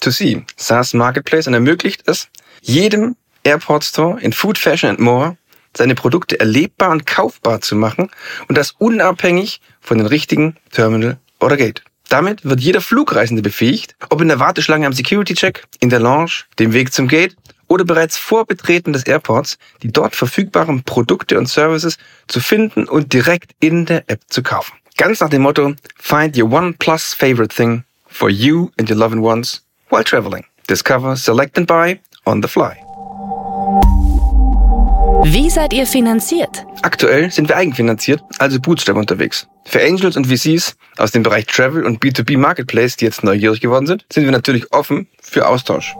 to 0.00 0.10
C 0.10 0.44
SaaS 0.56 0.94
Marketplace 0.94 1.46
und 1.46 1.54
ermöglicht 1.54 2.02
es 2.06 2.28
jedem 2.60 3.16
Airport 3.44 3.84
Store 3.84 4.20
in 4.20 4.32
Food, 4.32 4.58
Fashion 4.58 4.90
and 4.90 5.00
More 5.00 5.36
seine 5.76 5.94
Produkte 5.94 6.40
erlebbar 6.40 6.90
und 6.90 7.06
kaufbar 7.06 7.60
zu 7.60 7.76
machen 7.76 8.10
und 8.48 8.56
das 8.56 8.72
unabhängig 8.72 9.60
von 9.86 9.98
den 9.98 10.06
richtigen 10.06 10.56
Terminal 10.72 11.18
oder 11.40 11.56
Gate. 11.56 11.82
Damit 12.08 12.44
wird 12.44 12.60
jeder 12.60 12.80
Flugreisende 12.80 13.42
befähigt, 13.42 13.96
ob 14.10 14.20
in 14.20 14.28
der 14.28 14.38
Warteschlange 14.38 14.86
am 14.86 14.92
Security-Check, 14.92 15.64
in 15.80 15.90
der 15.90 16.00
Lounge, 16.00 16.44
dem 16.58 16.72
Weg 16.72 16.92
zum 16.92 17.08
Gate 17.08 17.36
oder 17.68 17.84
bereits 17.84 18.16
vor 18.16 18.46
Betreten 18.46 18.92
des 18.92 19.04
Airports, 19.04 19.58
die 19.82 19.90
dort 19.90 20.14
verfügbaren 20.14 20.82
Produkte 20.84 21.38
und 21.38 21.48
Services 21.48 21.98
zu 22.28 22.40
finden 22.40 22.86
und 22.86 23.12
direkt 23.12 23.52
in 23.60 23.86
der 23.86 24.08
App 24.08 24.20
zu 24.28 24.42
kaufen. 24.42 24.74
Ganz 24.96 25.20
nach 25.20 25.28
dem 25.28 25.42
Motto, 25.42 25.74
find 25.96 26.38
your 26.38 26.50
one 26.50 26.74
plus 26.74 27.12
favorite 27.12 27.54
thing 27.54 27.84
for 28.06 28.30
you 28.30 28.70
and 28.78 28.88
your 28.88 28.96
loved 28.96 29.18
ones 29.18 29.62
while 29.90 30.04
traveling. 30.04 30.44
Discover, 30.68 31.16
select 31.16 31.58
and 31.58 31.66
buy 31.66 32.00
on 32.24 32.40
the 32.42 32.48
fly. 32.48 32.85
Wie 35.28 35.50
seid 35.50 35.72
ihr 35.72 35.88
finanziert? 35.88 36.64
Aktuell 36.82 37.32
sind 37.32 37.48
wir 37.48 37.56
eigenfinanziert, 37.56 38.22
also 38.38 38.60
Bootstrap 38.60 38.96
unterwegs. 38.96 39.48
Für 39.64 39.82
Angels 39.82 40.16
und 40.16 40.28
VCs 40.28 40.76
aus 40.98 41.10
dem 41.10 41.24
Bereich 41.24 41.46
Travel 41.46 41.84
und 41.84 42.00
B2B 42.00 42.38
Marketplace, 42.38 42.94
die 42.94 43.06
jetzt 43.06 43.24
neugierig 43.24 43.60
geworden 43.60 43.88
sind, 43.88 44.06
sind 44.08 44.24
wir 44.24 44.30
natürlich 44.30 44.72
offen 44.72 45.08
für 45.20 45.48
Austausch. 45.48 45.96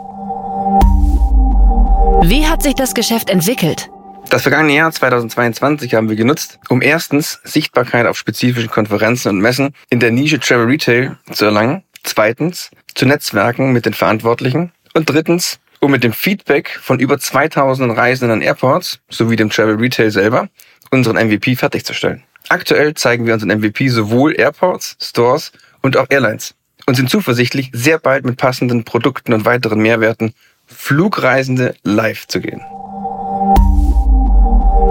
Wie 2.22 2.46
hat 2.46 2.62
sich 2.62 2.74
das 2.74 2.94
Geschäft 2.94 3.28
entwickelt? 3.28 3.90
Das 4.30 4.42
vergangene 4.42 4.76
Jahr 4.76 4.92
2022 4.92 5.92
haben 5.94 6.08
wir 6.08 6.14
genutzt, 6.14 6.60
um 6.68 6.80
erstens 6.80 7.40
Sichtbarkeit 7.42 8.06
auf 8.06 8.16
spezifischen 8.16 8.70
Konferenzen 8.70 9.30
und 9.30 9.40
Messen 9.40 9.74
in 9.90 9.98
der 9.98 10.12
Nische 10.12 10.38
Travel 10.38 10.66
Retail 10.66 11.16
zu 11.32 11.46
erlangen, 11.46 11.82
zweitens 12.04 12.70
zu 12.94 13.06
Netzwerken 13.06 13.72
mit 13.72 13.86
den 13.86 13.92
Verantwortlichen 13.92 14.70
und 14.94 15.10
drittens 15.10 15.58
um 15.80 15.90
mit 15.90 16.04
dem 16.04 16.12
Feedback 16.12 16.78
von 16.80 16.98
über 17.00 17.18
2000 17.18 17.96
Reisenden 17.96 18.38
an 18.38 18.42
Airports 18.42 19.00
sowie 19.08 19.36
dem 19.36 19.50
Travel 19.50 19.76
Retail 19.76 20.10
selber 20.10 20.48
unseren 20.90 21.16
MVP 21.16 21.56
fertigzustellen. 21.56 22.22
Aktuell 22.48 22.94
zeigen 22.94 23.26
wir 23.26 23.34
unseren 23.34 23.58
MVP 23.58 23.88
sowohl 23.88 24.38
Airports, 24.38 24.96
Stores 25.00 25.52
und 25.82 25.96
auch 25.96 26.06
Airlines 26.10 26.54
und 26.86 26.94
sind 26.94 27.10
zuversichtlich, 27.10 27.70
sehr 27.72 27.98
bald 27.98 28.24
mit 28.24 28.36
passenden 28.36 28.84
Produkten 28.84 29.32
und 29.32 29.44
weiteren 29.44 29.80
Mehrwerten 29.80 30.32
Flugreisende 30.66 31.74
live 31.82 32.26
zu 32.26 32.40
gehen. 32.40 32.60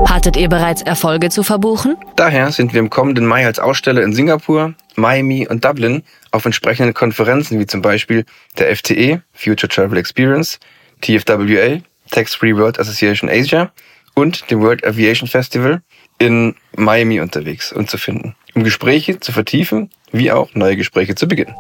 Hattet 0.08 0.38
ihr 0.38 0.50
bereits 0.50 0.82
Erfolge 0.82 1.30
zu 1.30 1.44
verbuchen? 1.44 1.98
Daher 2.16 2.52
sind 2.52 2.74
wir 2.74 2.80
im 2.80 2.90
kommenden 2.90 3.26
Mai 3.26 3.46
als 3.46 3.60
Aussteller 3.60 4.04
in 4.04 4.14
Singapur, 4.14 4.74
Miami 4.96 5.48
und 5.48 5.66
Dublin 5.66 6.04
auf 6.32 6.46
entsprechenden 6.46 6.94
Konferenzen 6.94 7.60
wie 7.60 7.66
zum 7.66 7.82
Beispiel 7.82 8.26
der 8.58 8.76
FTE, 8.76 9.22
Future 9.34 9.68
Travel 9.68 9.98
Experience, 9.98 10.60
TFWA, 11.06 11.82
Tax 12.10 12.34
Free 12.34 12.56
World 12.56 12.80
Association 12.80 13.30
Asia 13.30 13.72
und 14.16 14.50
dem 14.50 14.62
World 14.62 14.86
Aviation 14.86 15.28
Festival 15.28 15.82
in 16.18 16.56
Miami 16.76 17.20
unterwegs 17.20 17.72
und 17.72 17.90
zu 17.90 17.98
finden, 17.98 18.36
um 18.56 18.64
Gespräche 18.64 19.20
zu 19.20 19.32
vertiefen, 19.32 19.92
wie 20.12 20.32
auch 20.32 20.50
neue 20.56 20.76
Gespräche 20.76 21.14
zu 21.14 21.28
beginnen. 21.28 21.54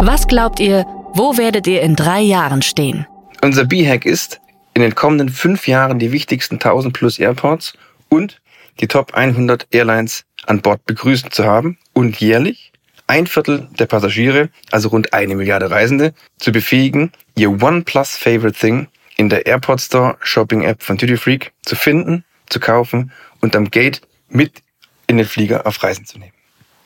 Was 0.00 0.26
glaubt 0.26 0.58
ihr, 0.58 0.84
wo 1.12 1.36
werdet 1.36 1.68
ihr 1.68 1.82
in 1.82 1.94
drei 1.94 2.20
Jahren 2.20 2.62
stehen? 2.62 3.06
Unser 3.42 3.64
B-Hack 3.64 4.04
ist, 4.06 4.40
in 4.74 4.82
den 4.82 4.96
kommenden 4.96 5.28
fünf 5.28 5.68
Jahren 5.68 6.00
die 6.00 6.10
wichtigsten 6.10 6.56
1000 6.56 6.92
plus 6.92 7.18
Airports 7.20 7.74
und 8.08 8.40
die 8.80 8.88
Top 8.88 9.14
100 9.14 9.68
Airlines 9.70 10.24
an 10.46 10.62
Bord 10.62 10.84
begrüßen 10.84 11.30
zu 11.30 11.44
haben 11.44 11.78
und 11.92 12.18
jährlich 12.20 12.72
ein 13.06 13.26
Viertel 13.26 13.68
der 13.78 13.86
Passagiere, 13.86 14.48
also 14.70 14.88
rund 14.88 15.12
eine 15.12 15.34
Milliarde 15.34 15.70
Reisende, 15.70 16.14
zu 16.38 16.52
befähigen, 16.52 17.12
ihr 17.36 17.62
OnePlus 17.62 18.16
Favorite 18.16 18.58
Thing 18.58 18.88
in 19.16 19.28
der 19.28 19.46
Airport 19.46 19.80
Store 19.80 20.16
Shopping 20.20 20.62
App 20.62 20.82
von 20.82 20.96
Duty 20.96 21.16
Freak 21.16 21.52
zu 21.64 21.76
finden, 21.76 22.24
zu 22.48 22.60
kaufen 22.60 23.12
und 23.40 23.54
am 23.56 23.70
Gate 23.70 24.00
mit 24.28 24.62
in 25.06 25.18
den 25.18 25.26
Flieger 25.26 25.66
auf 25.66 25.82
Reisen 25.82 26.06
zu 26.06 26.18
nehmen. 26.18 26.32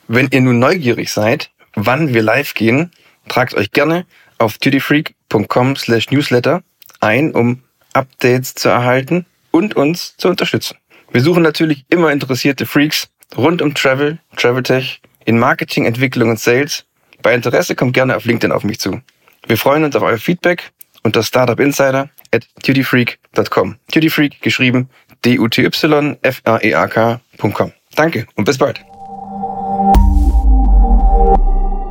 Wenn 0.07 0.27
ihr 0.31 0.41
nun 0.41 0.59
neugierig 0.59 1.11
seid, 1.11 1.51
wann 1.75 2.13
wir 2.13 2.21
live 2.21 2.53
gehen, 2.53 2.91
tragt 3.27 3.53
euch 3.53 3.71
gerne 3.71 4.05
auf 4.37 4.57
dutyfreak.com 4.57 5.75
slash 5.75 6.09
newsletter 6.09 6.63
ein, 6.99 7.31
um 7.31 7.63
Updates 7.93 8.55
zu 8.55 8.69
erhalten 8.69 9.25
und 9.51 9.75
uns 9.75 10.15
zu 10.17 10.27
unterstützen. 10.29 10.77
Wir 11.11 11.21
suchen 11.21 11.43
natürlich 11.43 11.85
immer 11.89 12.11
interessierte 12.11 12.65
Freaks 12.65 13.09
rund 13.35 13.61
um 13.61 13.73
Travel, 13.73 14.19
Travel 14.35 14.63
Tech, 14.63 15.01
in 15.29 15.37
Marketing, 15.37 15.85
Entwicklung 15.85 16.31
und 16.31 16.39
Sales. 16.39 16.85
Bei 17.21 17.35
Interesse 17.35 17.75
kommt 17.75 17.93
gerne 17.93 18.15
auf 18.15 18.25
LinkedIn 18.25 18.51
auf 18.51 18.63
mich 18.63 18.79
zu. 18.79 18.99
Wir 19.45 19.57
freuen 19.57 19.83
uns 19.83 19.95
auf 19.95 20.01
euer 20.01 20.17
Feedback 20.17 20.71
unter 21.03 21.21
startupinsider 21.21 22.09
at 22.33 22.47
dutyfreak.com. 22.65 23.75
Dutyfreak 23.93 24.41
geschrieben 24.41 24.89
D-U-T-Y-F-R-E-A-K.com. 25.23 27.71
Danke 27.95 28.25
und 28.35 28.45
bis 28.45 28.57
bald. 28.57 28.83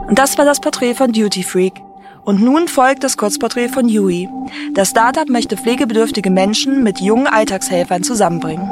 Und 0.08 0.18
das 0.18 0.36
war 0.36 0.44
das 0.44 0.60
Porträt 0.60 0.94
von 0.94 1.12
Duty 1.12 1.44
Freak. 1.44 1.74
Und 2.24 2.42
nun 2.42 2.66
folgt 2.66 3.04
das 3.04 3.16
Kurzporträt 3.16 3.68
von 3.68 3.88
Yui. 3.88 4.28
Das 4.74 4.90
Startup 4.90 5.28
möchte 5.28 5.56
pflegebedürftige 5.56 6.30
Menschen 6.30 6.82
mit 6.82 7.00
jungen 7.00 7.28
Alltagshelfern 7.28 8.02
zusammenbringen. 8.02 8.68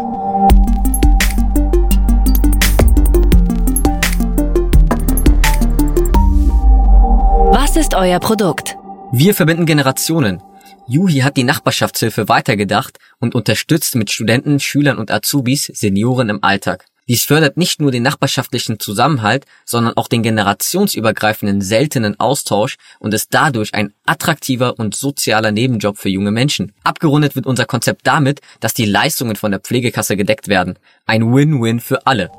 Was 7.77 7.85
ist 7.89 7.95
euer 7.95 8.19
Produkt? 8.21 8.79
Wir 9.13 9.35
verbinden 9.35 9.67
Generationen. 9.67 10.43
Yuhi 10.89 11.19
hat 11.19 11.37
die 11.37 11.45
Nachbarschaftshilfe 11.45 12.27
weitergedacht 12.27 12.97
und 13.19 13.35
unterstützt 13.35 13.97
mit 13.97 14.11
Studenten, 14.11 14.61
Schülern 14.61 14.97
und 14.97 15.11
Azubis 15.11 15.65
Senioren 15.65 16.31
im 16.31 16.43
Alltag. 16.43 16.87
Dies 17.07 17.25
fördert 17.25 17.59
nicht 17.59 17.79
nur 17.79 17.91
den 17.91 18.03
nachbarschaftlichen 18.03 18.81
Zusammenhalt, 18.81 19.45
sondern 19.67 19.95
auch 19.95 20.09
den 20.09 20.23
generationsübergreifenden 20.23 21.61
seltenen 21.61 22.19
Austausch 22.19 22.79
und 22.99 23.13
ist 23.13 23.35
dadurch 23.35 23.75
ein 23.75 23.93
attraktiver 24.07 24.79
und 24.79 24.95
sozialer 24.95 25.53
Nebenjob 25.53 25.99
für 25.99 26.09
junge 26.09 26.31
Menschen. 26.31 26.73
Abgerundet 26.83 27.37
wird 27.37 27.45
unser 27.45 27.67
Konzept 27.67 28.07
damit, 28.07 28.41
dass 28.61 28.73
die 28.73 28.87
Leistungen 28.87 29.37
von 29.37 29.51
der 29.51 29.61
Pflegekasse 29.61 30.17
gedeckt 30.17 30.49
werden. 30.49 30.79
Ein 31.05 31.31
Win-Win 31.31 31.81
für 31.81 32.07
alle. 32.07 32.31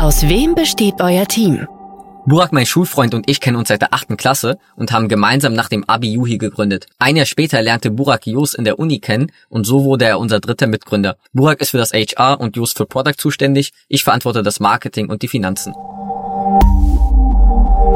Aus 0.00 0.28
wem 0.28 0.56
besteht 0.56 1.00
euer 1.00 1.28
Team? 1.28 1.68
Burak, 2.28 2.52
mein 2.52 2.66
Schulfreund 2.66 3.14
und 3.14 3.26
ich 3.26 3.40
kennen 3.40 3.56
uns 3.56 3.68
seit 3.68 3.80
der 3.80 3.94
achten 3.94 4.18
Klasse 4.18 4.58
und 4.76 4.92
haben 4.92 5.08
gemeinsam 5.08 5.54
nach 5.54 5.70
dem 5.70 5.88
Abi 5.88 6.12
Yuhi 6.12 6.36
gegründet. 6.36 6.84
Ein 6.98 7.16
Jahr 7.16 7.24
später 7.24 7.62
lernte 7.62 7.90
Burak 7.90 8.26
Jos 8.26 8.52
in 8.52 8.64
der 8.64 8.78
Uni 8.78 9.00
kennen 9.00 9.32
und 9.48 9.64
so 9.64 9.84
wurde 9.84 10.04
er 10.04 10.18
unser 10.18 10.38
dritter 10.38 10.66
Mitgründer. 10.66 11.16
Burak 11.32 11.62
ist 11.62 11.70
für 11.70 11.78
das 11.78 11.94
HR 11.94 12.38
und 12.38 12.54
Jos 12.54 12.72
für 12.72 12.84
Product 12.84 13.14
zuständig. 13.16 13.72
Ich 13.88 14.04
verantworte 14.04 14.42
das 14.42 14.60
Marketing 14.60 15.08
und 15.08 15.22
die 15.22 15.28
Finanzen. 15.28 15.72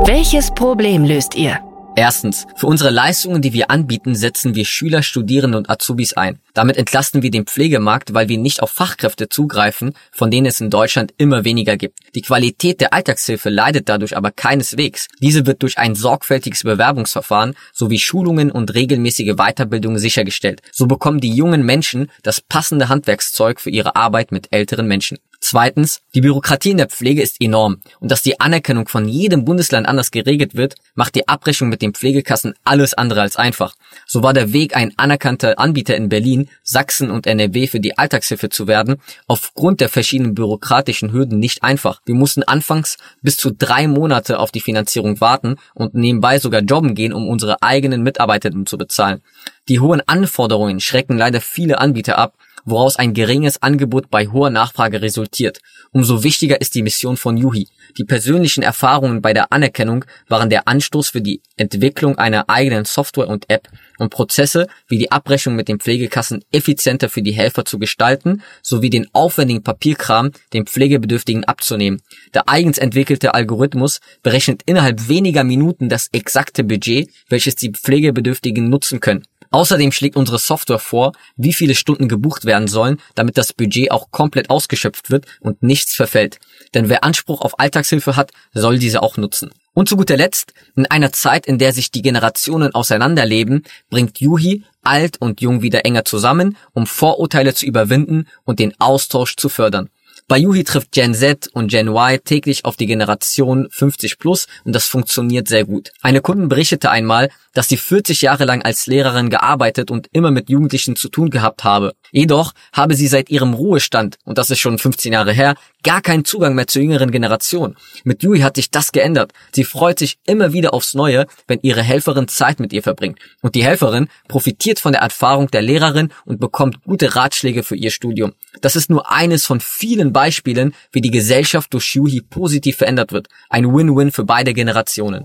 Welches 0.06 0.50
Problem 0.50 1.04
löst 1.04 1.34
ihr? 1.34 1.58
Erstens. 1.94 2.46
Für 2.56 2.68
unsere 2.68 2.88
Leistungen, 2.88 3.42
die 3.42 3.52
wir 3.52 3.70
anbieten, 3.70 4.14
setzen 4.14 4.54
wir 4.54 4.64
Schüler, 4.64 5.02
Studierende 5.02 5.58
und 5.58 5.68
Azubis 5.68 6.14
ein. 6.14 6.40
Damit 6.54 6.78
entlasten 6.78 7.22
wir 7.22 7.30
den 7.30 7.44
Pflegemarkt, 7.44 8.14
weil 8.14 8.28
wir 8.28 8.38
nicht 8.38 8.62
auf 8.62 8.70
Fachkräfte 8.70 9.28
zugreifen, 9.28 9.92
von 10.10 10.30
denen 10.30 10.46
es 10.46 10.60
in 10.60 10.70
Deutschland 10.70 11.12
immer 11.18 11.44
weniger 11.44 11.76
gibt. 11.76 11.98
Die 12.14 12.22
Qualität 12.22 12.80
der 12.80 12.94
Alltagshilfe 12.94 13.50
leidet 13.50 13.90
dadurch 13.90 14.16
aber 14.16 14.30
keineswegs. 14.30 15.08
Diese 15.20 15.44
wird 15.44 15.62
durch 15.62 15.76
ein 15.76 15.94
sorgfältiges 15.94 16.62
Bewerbungsverfahren 16.62 17.54
sowie 17.74 17.98
Schulungen 17.98 18.50
und 18.50 18.74
regelmäßige 18.74 19.34
Weiterbildung 19.36 19.98
sichergestellt. 19.98 20.62
So 20.72 20.86
bekommen 20.86 21.20
die 21.20 21.34
jungen 21.34 21.64
Menschen 21.64 22.10
das 22.22 22.40
passende 22.40 22.88
Handwerkszeug 22.88 23.60
für 23.60 23.70
ihre 23.70 23.96
Arbeit 23.96 24.32
mit 24.32 24.48
älteren 24.50 24.86
Menschen. 24.86 25.18
Zweitens, 25.44 26.02
die 26.14 26.20
Bürokratie 26.20 26.70
in 26.70 26.76
der 26.76 26.86
Pflege 26.86 27.20
ist 27.20 27.40
enorm 27.40 27.78
und 27.98 28.12
dass 28.12 28.22
die 28.22 28.38
Anerkennung 28.38 28.86
von 28.86 29.08
jedem 29.08 29.44
Bundesland 29.44 29.88
anders 29.88 30.12
geregelt 30.12 30.54
wird, 30.54 30.76
macht 30.94 31.16
die 31.16 31.26
Abrechnung 31.26 31.68
mit 31.68 31.82
den 31.82 31.94
Pflegekassen 31.94 32.54
alles 32.62 32.94
andere 32.94 33.22
als 33.22 33.34
einfach. 33.34 33.74
So 34.06 34.22
war 34.22 34.34
der 34.34 34.52
Weg, 34.52 34.76
ein 34.76 34.92
anerkannter 34.96 35.58
Anbieter 35.58 35.96
in 35.96 36.08
Berlin, 36.08 36.48
Sachsen 36.62 37.10
und 37.10 37.26
NRW 37.26 37.66
für 37.66 37.80
die 37.80 37.98
Alltagshilfe 37.98 38.50
zu 38.50 38.68
werden, 38.68 38.98
aufgrund 39.26 39.80
der 39.80 39.88
verschiedenen 39.88 40.36
bürokratischen 40.36 41.12
Hürden 41.12 41.40
nicht 41.40 41.64
einfach. 41.64 42.00
Wir 42.06 42.14
mussten 42.14 42.44
anfangs 42.44 42.96
bis 43.20 43.36
zu 43.36 43.50
drei 43.50 43.88
Monate 43.88 44.38
auf 44.38 44.52
die 44.52 44.60
Finanzierung 44.60 45.20
warten 45.20 45.56
und 45.74 45.94
nebenbei 45.94 46.38
sogar 46.38 46.62
jobben 46.62 46.94
gehen, 46.94 47.12
um 47.12 47.28
unsere 47.28 47.60
eigenen 47.62 48.04
Mitarbeitenden 48.04 48.64
zu 48.64 48.78
bezahlen. 48.78 49.22
Die 49.68 49.80
hohen 49.80 50.02
Anforderungen 50.06 50.78
schrecken 50.78 51.18
leider 51.18 51.40
viele 51.40 51.80
Anbieter 51.80 52.16
ab 52.16 52.34
woraus 52.64 52.96
ein 52.96 53.14
geringes 53.14 53.62
Angebot 53.62 54.10
bei 54.10 54.26
hoher 54.28 54.50
Nachfrage 54.50 55.02
resultiert. 55.02 55.58
Umso 55.90 56.22
wichtiger 56.22 56.60
ist 56.60 56.74
die 56.74 56.82
Mission 56.82 57.16
von 57.16 57.36
Yuhi. 57.36 57.68
Die 57.98 58.04
persönlichen 58.04 58.62
Erfahrungen 58.62 59.20
bei 59.20 59.32
der 59.32 59.52
Anerkennung 59.52 60.04
waren 60.28 60.48
der 60.48 60.66
Anstoß 60.66 61.10
für 61.10 61.20
die 61.20 61.42
Entwicklung 61.56 62.16
einer 62.16 62.48
eigenen 62.48 62.84
Software 62.84 63.28
und 63.28 63.50
App 63.50 63.68
und 63.98 64.10
Prozesse 64.10 64.66
wie 64.88 64.98
die 64.98 65.12
Abrechnung 65.12 65.54
mit 65.54 65.68
den 65.68 65.80
Pflegekassen 65.80 66.44
effizienter 66.50 67.08
für 67.08 67.22
die 67.22 67.32
Helfer 67.32 67.64
zu 67.64 67.78
gestalten, 67.78 68.42
sowie 68.62 68.90
den 68.90 69.06
aufwendigen 69.12 69.62
Papierkram 69.62 70.30
den 70.52 70.66
Pflegebedürftigen 70.66 71.44
abzunehmen. 71.44 72.00
Der 72.34 72.48
eigens 72.48 72.78
entwickelte 72.78 73.34
Algorithmus 73.34 74.00
berechnet 74.22 74.62
innerhalb 74.66 75.08
weniger 75.08 75.44
Minuten 75.44 75.88
das 75.88 76.08
exakte 76.12 76.64
Budget, 76.64 77.10
welches 77.28 77.54
die 77.54 77.70
Pflegebedürftigen 77.70 78.68
nutzen 78.68 79.00
können. 79.00 79.24
Außerdem 79.52 79.92
schlägt 79.92 80.16
unsere 80.16 80.38
Software 80.38 80.78
vor, 80.78 81.12
wie 81.36 81.52
viele 81.52 81.74
Stunden 81.74 82.08
gebucht 82.08 82.46
werden 82.46 82.68
sollen, 82.68 82.98
damit 83.14 83.36
das 83.36 83.52
Budget 83.52 83.90
auch 83.90 84.10
komplett 84.10 84.48
ausgeschöpft 84.48 85.10
wird 85.10 85.26
und 85.40 85.62
nichts 85.62 85.94
verfällt. 85.94 86.38
Denn 86.74 86.88
wer 86.88 87.04
Anspruch 87.04 87.42
auf 87.42 87.60
Alltagshilfe 87.60 88.16
hat, 88.16 88.32
soll 88.54 88.78
diese 88.78 89.02
auch 89.02 89.18
nutzen. 89.18 89.50
Und 89.74 89.88
zu 89.88 89.96
guter 89.96 90.16
Letzt, 90.16 90.52
in 90.74 90.86
einer 90.86 91.12
Zeit, 91.12 91.46
in 91.46 91.58
der 91.58 91.72
sich 91.72 91.90
die 91.90 92.02
Generationen 92.02 92.74
auseinanderleben, 92.74 93.64
bringt 93.90 94.20
Yuhi 94.20 94.64
alt 94.82 95.20
und 95.20 95.40
jung 95.40 95.62
wieder 95.62 95.84
enger 95.84 96.04
zusammen, 96.04 96.56
um 96.72 96.86
Vorurteile 96.86 97.54
zu 97.54 97.66
überwinden 97.66 98.28
und 98.44 98.58
den 98.58 98.74
Austausch 98.80 99.36
zu 99.36 99.48
fördern. 99.48 99.88
Bei 100.28 100.38
Yuhi 100.38 100.64
trifft 100.64 100.92
Gen 100.92 101.14
Z 101.14 101.48
und 101.52 101.68
Gen 101.68 101.88
Y 101.88 102.18
täglich 102.24 102.64
auf 102.64 102.76
die 102.76 102.86
Generation 102.86 103.68
50 103.70 104.18
plus 104.18 104.46
und 104.64 104.74
das 104.74 104.86
funktioniert 104.86 105.48
sehr 105.48 105.64
gut. 105.64 105.90
Eine 106.00 106.20
Kundin 106.20 106.48
berichtete 106.48 106.90
einmal, 106.90 107.28
dass 107.52 107.68
sie 107.68 107.76
40 107.76 108.22
Jahre 108.22 108.44
lang 108.44 108.62
als 108.62 108.86
Lehrerin 108.86 109.30
gearbeitet 109.30 109.90
und 109.90 110.08
immer 110.12 110.30
mit 110.30 110.48
Jugendlichen 110.48 110.96
zu 110.96 111.08
tun 111.08 111.28
gehabt 111.28 111.64
habe. 111.64 111.94
Jedoch 112.12 112.52
habe 112.74 112.94
sie 112.94 113.08
seit 113.08 113.30
ihrem 113.30 113.54
Ruhestand, 113.54 114.18
und 114.24 114.36
das 114.36 114.50
ist 114.50 114.58
schon 114.60 114.78
15 114.78 115.14
Jahre 115.14 115.32
her, 115.32 115.54
gar 115.82 116.02
keinen 116.02 116.26
Zugang 116.26 116.54
mehr 116.54 116.66
zur 116.66 116.82
jüngeren 116.82 117.10
Generation. 117.10 117.74
Mit 118.04 118.22
Yui 118.22 118.40
hat 118.40 118.56
sich 118.56 118.70
das 118.70 118.92
geändert. 118.92 119.32
Sie 119.52 119.64
freut 119.64 119.98
sich 119.98 120.18
immer 120.26 120.52
wieder 120.52 120.74
aufs 120.74 120.92
Neue, 120.92 121.26
wenn 121.48 121.58
ihre 121.62 121.82
Helferin 121.82 122.28
Zeit 122.28 122.60
mit 122.60 122.74
ihr 122.74 122.82
verbringt. 122.82 123.18
Und 123.40 123.54
die 123.54 123.64
Helferin 123.64 124.08
profitiert 124.28 124.78
von 124.78 124.92
der 124.92 125.00
Erfahrung 125.00 125.50
der 125.50 125.62
Lehrerin 125.62 126.12
und 126.26 126.38
bekommt 126.38 126.84
gute 126.84 127.16
Ratschläge 127.16 127.62
für 127.62 127.76
ihr 127.76 127.90
Studium. 127.90 128.34
Das 128.60 128.76
ist 128.76 128.90
nur 128.90 129.10
eines 129.10 129.46
von 129.46 129.60
vielen 129.60 130.12
Beispielen, 130.12 130.74
wie 130.92 131.00
die 131.00 131.10
Gesellschaft 131.10 131.72
durch 131.72 131.94
Yui 131.94 132.20
positiv 132.20 132.76
verändert 132.76 133.12
wird. 133.12 133.28
Ein 133.48 133.74
Win-Win 133.74 134.12
für 134.12 134.24
beide 134.24 134.52
Generationen. 134.52 135.24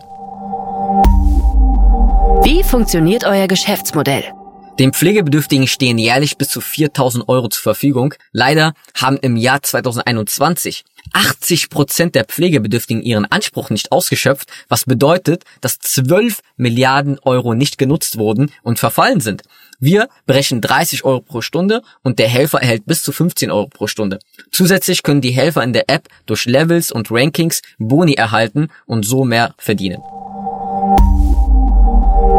Wie 2.44 2.64
funktioniert 2.64 3.26
euer 3.26 3.48
Geschäftsmodell? 3.48 4.24
Dem 4.80 4.94
Pflegebedürftigen 4.94 5.68
stehen 5.68 5.98
jährlich 5.98 6.38
bis 6.38 6.50
zu 6.50 6.62
4000 6.62 7.28
Euro 7.28 7.48
zur 7.48 7.64
Verfügung. 7.64 8.14
Leider 8.32 8.74
haben 8.94 9.18
im 9.18 9.36
Jahr 9.36 9.64
2021 9.64 10.86
80 11.14 11.70
Prozent 11.70 12.16
der 12.16 12.26
Pflegebedürftigen 12.26 13.02
ihren 13.02 13.26
Anspruch 13.26 13.72
nicht 13.72 13.92
ausgeschöpft, 13.92 14.50
was 14.68 14.86
bedeutet, 14.86 15.46
dass 15.62 15.80
12 15.80 16.42
Milliarden 16.58 17.18
Euro 17.20 17.56
nicht 17.56 17.80
genutzt 17.80 18.20
wurden 18.20 18.52
und 18.62 18.78
verfallen 18.78 19.20
sind. 19.20 19.42
Wir 19.80 20.10
berechnen 20.28 20.62
30 20.62 21.06
Euro 21.06 21.22
pro 21.22 21.42
Stunde 21.42 21.82
und 22.04 22.20
der 22.20 22.28
Helfer 22.28 22.62
erhält 22.62 22.86
bis 22.86 23.02
zu 23.02 23.12
15 23.12 23.50
Euro 23.50 23.68
pro 23.68 23.88
Stunde. 23.88 24.20
Zusätzlich 24.52 25.02
können 25.02 25.22
die 25.22 25.32
Helfer 25.32 25.64
in 25.64 25.74
der 25.74 25.90
App 25.90 26.08
durch 26.28 26.46
Levels 26.46 26.92
und 26.92 27.10
Rankings 27.10 27.62
Boni 27.80 28.14
erhalten 28.14 28.68
und 28.86 29.06
so 29.06 29.24
mehr 29.24 29.56
verdienen. 29.58 30.02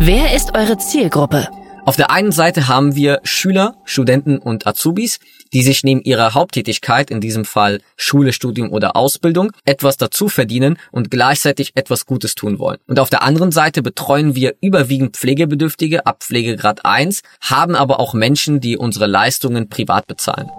Wer 0.01 0.37
ist 0.37 0.55
eure 0.55 0.79
Zielgruppe? 0.79 1.49
Auf 1.89 1.97
der 1.97 2.11
einen 2.11 2.33
Seite 2.33 2.69
haben 2.69 2.97
wir 2.97 3.21
Schüler, 3.23 3.77
Studenten 3.87 4.37
und 4.37 4.67
Azubis, 4.67 5.21
die 5.55 5.63
sich 5.63 5.85
neben 5.85 6.03
ihrer 6.03 6.35
Haupttätigkeit, 6.35 7.11
in 7.11 7.23
diesem 7.23 7.47
Fall 7.47 7.81
Schule, 7.97 8.35
Studium 8.35 8.73
oder 8.73 8.95
Ausbildung, 8.95 9.53
etwas 9.65 9.97
dazu 9.97 10.29
verdienen 10.29 10.77
und 10.93 11.11
gleichzeitig 11.11 11.73
etwas 11.77 12.05
Gutes 12.05 12.35
tun 12.35 12.59
wollen. 12.59 12.77
Und 12.89 13.01
auf 13.01 13.09
der 13.09 13.23
anderen 13.23 13.53
Seite 13.53 13.81
betreuen 13.81 14.35
wir 14.35 14.55
überwiegend 14.61 15.17
Pflegebedürftige 15.17 16.05
ab 16.05 16.23
Pflegegrad 16.23 16.85
1, 16.85 17.23
haben 17.41 17.75
aber 17.75 18.01
auch 18.01 18.13
Menschen, 18.13 18.61
die 18.61 18.77
unsere 18.77 19.07
Leistungen 19.07 19.71
privat 19.71 20.07
bezahlen. 20.07 20.51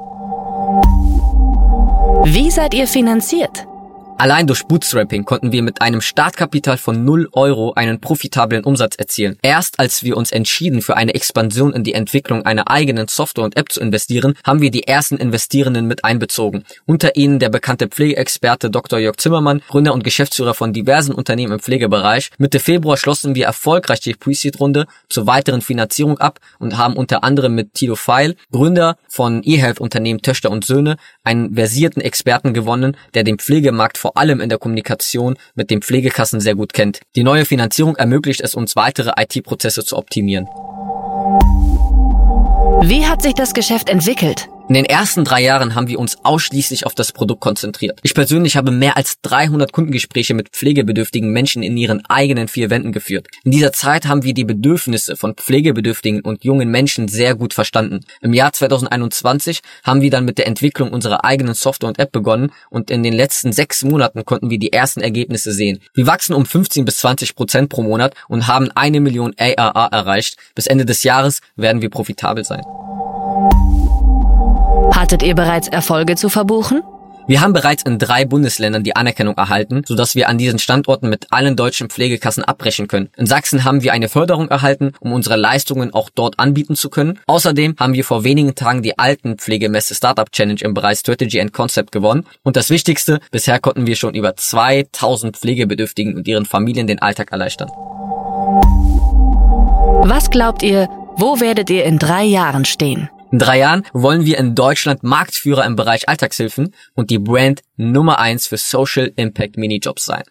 Wie 2.26 2.50
seid 2.50 2.74
ihr 2.74 2.88
finanziert? 2.88 3.69
Allein 4.22 4.48
durch 4.48 4.66
Bootstrapping 4.66 5.24
konnten 5.24 5.54
wir 5.54 5.64
mit 5.64 5.82
einem 5.82 6.02
Startkapital 6.02 6.78
von 6.78 7.06
0 7.06 7.30
Euro 7.32 7.72
einen 7.76 8.02
profitablen 8.02 8.66
Umsatz 8.66 8.98
erzielen. 8.98 9.38
Erst 9.42 9.80
als 9.80 10.04
wir 10.04 10.18
uns 10.18 10.34
entschieden, 10.34 10.82
für 10.82 10.98
eine 10.98 11.14
Expansion 11.14 11.72
in 11.72 11.86
die 11.86 11.94
Entwicklung 11.94 12.46
einer 12.46 12.70
eigenen 12.70 13.08
Software 13.08 13.46
und 13.46 13.56
App 13.56 13.72
zu 13.72 13.80
investieren, 13.80 14.34
haben 14.44 14.60
wir 14.60 14.72
die 14.72 14.86
ersten 14.86 15.16
Investierenden 15.16 15.88
mit 15.88 16.04
einbezogen. 16.04 16.66
Unter 16.86 17.16
ihnen 17.16 17.40
der 17.40 17.48
bekannte 17.48 17.88
Pflegeexperte 17.88 18.70
Dr. 18.70 19.00
Jörg 19.00 19.16
Zimmermann, 19.16 19.62
Gründer 19.70 19.94
und 19.94 20.04
Geschäftsführer 20.04 20.54
von 20.54 20.74
diversen 20.74 21.16
Unternehmen 21.16 21.54
im 21.54 21.60
Pflegebereich. 21.62 22.32
Mitte 22.38 22.60
Februar 22.60 22.98
schlossen 22.98 23.36
wir 23.36 23.46
erfolgreich 23.46 24.02
die 24.02 24.16
Pre-Seed-Runde 24.16 24.88
zur 25.08 25.28
weiteren 25.28 25.62
Finanzierung 25.62 26.18
ab 26.18 26.42
und 26.60 26.78
haben 26.78 26.98
unter 26.98 27.24
anderem 27.24 27.56
mit 27.56 27.74
Tilo 27.74 27.96
Feil, 27.96 28.36
Gründer 28.52 28.98
von 29.08 29.44
eHealth-Unternehmen 29.44 30.22
Töchter 30.22 30.52
und 30.52 30.66
Söhne, 30.66 30.98
einen 31.24 31.56
versierten 31.56 32.02
Experten 32.02 32.54
gewonnen, 32.54 32.98
der 33.14 33.24
den 33.24 33.40
Pflegemarkt 33.40 33.98
vor 33.98 34.09
vor 34.10 34.18
allem 34.18 34.42
in 34.42 34.50
der 34.50 34.58
Kommunikation 34.58 35.36
mit 35.54 35.70
den 35.70 35.84
Pflegekassen 35.84 36.40
sehr 36.40 36.56
gut 36.56 36.74
kennt. 36.74 37.02
Die 37.16 37.22
neue 37.22 37.46
Finanzierung 37.46 37.96
ermöglicht 37.96 38.42
es 38.42 38.56
uns, 38.56 38.76
weitere 38.76 39.12
IT-Prozesse 39.22 39.86
zu 39.86 39.96
optimieren. 39.98 40.48
Wie 42.82 43.06
hat 43.06 43.22
sich 43.22 43.36
das 43.36 43.54
Geschäft 43.54 43.88
entwickelt? 43.88 44.50
In 44.70 44.76
den 44.76 44.86
ersten 44.86 45.24
drei 45.24 45.42
Jahren 45.42 45.74
haben 45.74 45.88
wir 45.88 45.98
uns 45.98 46.24
ausschließlich 46.24 46.86
auf 46.86 46.94
das 46.94 47.12
Produkt 47.12 47.42
konzentriert. 47.42 48.00
Ich 48.04 48.14
persönlich 48.14 48.56
habe 48.56 48.70
mehr 48.70 48.98
als 48.98 49.20
300 49.24 49.72
Kundengespräche 49.72 50.36
mit 50.36 50.50
pflegebedürftigen 50.50 51.32
Menschen 51.32 51.64
in 51.64 51.76
ihren 51.76 52.06
eigenen 52.06 52.48
vier 52.48 52.70
Wänden 52.70 52.92
geführt. 52.92 53.26
In 53.44 53.50
dieser 53.50 53.74
Zeit 53.74 54.06
haben 54.06 54.22
wir 54.22 54.36
die 54.36 54.44
Bedürfnisse 54.44 55.16
von 55.16 55.34
pflegebedürftigen 55.34 56.22
und 56.22 56.44
jungen 56.44 56.70
Menschen 56.70 57.08
sehr 57.08 57.34
gut 57.34 57.56
verstanden. 57.56 58.02
Im 58.22 58.32
Jahr 58.36 58.54
2021 58.54 59.62
haben 59.84 60.02
wir 60.02 60.12
dann 60.12 60.26
mit 60.26 60.38
der 60.38 60.46
Entwicklung 60.46 60.92
unserer 60.92 61.26
eigenen 61.26 61.56
Software 61.56 61.90
und 61.90 61.98
App 61.98 62.12
begonnen 62.12 62.52
und 62.70 62.92
in 62.92 63.02
den 63.02 63.14
letzten 63.14 63.52
sechs 63.52 63.84
Monaten 63.84 64.24
konnten 64.24 64.52
wir 64.52 64.60
die 64.60 64.72
ersten 64.72 65.02
Ergebnisse 65.02 65.52
sehen. 65.52 65.80
Wir 65.96 66.06
wachsen 66.06 66.36
um 66.36 66.46
15 66.46 66.86
bis 66.86 67.00
20 67.00 67.34
Prozent 67.34 67.70
pro 67.70 67.82
Monat 67.82 68.14
und 68.28 68.46
haben 68.46 68.70
eine 68.76 69.00
Million 69.00 69.34
ARA 69.36 69.88
erreicht. 69.88 70.38
Bis 70.54 70.68
Ende 70.68 70.86
des 70.86 71.02
Jahres 71.02 71.42
werden 71.56 71.82
wir 71.82 71.90
profitabel 71.90 72.46
sein. 72.46 72.62
Hattet 74.94 75.24
ihr 75.24 75.36
bereits 75.36 75.68
Erfolge 75.68 76.16
zu 76.16 76.30
verbuchen? 76.30 76.82
Wir 77.30 77.42
haben 77.42 77.54
bereits 77.54 77.84
in 77.84 78.00
drei 78.00 78.26
Bundesländern 78.26 78.84
die 78.84 78.96
Anerkennung 78.96 79.38
erhalten, 79.38 79.84
sodass 79.86 80.16
wir 80.16 80.30
an 80.30 80.40
diesen 80.40 80.58
Standorten 80.58 81.10
mit 81.10 81.28
allen 81.30 81.56
deutschen 81.56 81.88
Pflegekassen 81.88 82.44
abbrechen 82.44 82.88
können. 82.88 83.10
In 83.18 83.28
Sachsen 83.28 83.64
haben 83.66 83.84
wir 83.84 83.94
eine 83.94 84.10
Förderung 84.10 84.48
erhalten, 84.48 84.94
um 85.00 85.14
unsere 85.14 85.36
Leistungen 85.36 85.94
auch 85.94 86.10
dort 86.10 86.40
anbieten 86.40 86.76
zu 86.76 86.90
können. 86.90 87.20
Außerdem 87.28 87.76
haben 87.80 87.94
wir 87.94 88.04
vor 88.04 88.24
wenigen 88.24 88.56
Tagen 88.56 88.82
die 88.82 88.98
alten 88.98 89.38
Pflegemesse 89.38 89.94
Startup 89.94 90.32
Challenge 90.32 90.60
im 90.62 90.74
Bereich 90.74 90.98
Strategy 90.98 91.40
and 91.40 91.54
Concept 91.54 91.92
gewonnen. 91.92 92.26
Und 92.42 92.56
das 92.56 92.72
Wichtigste, 92.72 93.20
bisher 93.30 93.60
konnten 93.60 93.86
wir 93.86 93.96
schon 93.96 94.16
über 94.16 94.36
2000 94.36 95.38
Pflegebedürftigen 95.38 96.16
und 96.16 96.28
ihren 96.28 96.48
Familien 96.48 96.88
den 96.88 97.00
Alltag 97.00 97.32
erleichtern. 97.32 97.70
Was 100.02 100.32
glaubt 100.32 100.64
ihr, 100.64 100.90
wo 101.16 101.40
werdet 101.40 101.70
ihr 101.70 101.84
in 101.84 102.00
drei 102.00 102.24
Jahren 102.24 102.66
stehen? 102.66 103.08
In 103.32 103.40
drei 103.40 103.60
Jahren 103.60 103.86
wollen 103.94 104.26
wir 104.26 104.38
in 104.38 104.56
Deutschland 104.56 105.04
Marktführer 105.04 105.66
im 105.66 105.76
Bereich 105.76 106.08
Alltagshilfen 106.10 106.74
und 106.96 107.10
die 107.10 107.20
Brand 107.20 107.62
Nummer 107.78 108.20
eins 108.20 108.48
für 108.48 108.58
Social 108.58 109.14
Impact 109.16 109.56
Minijobs 109.58 110.04
sein. 110.06 110.24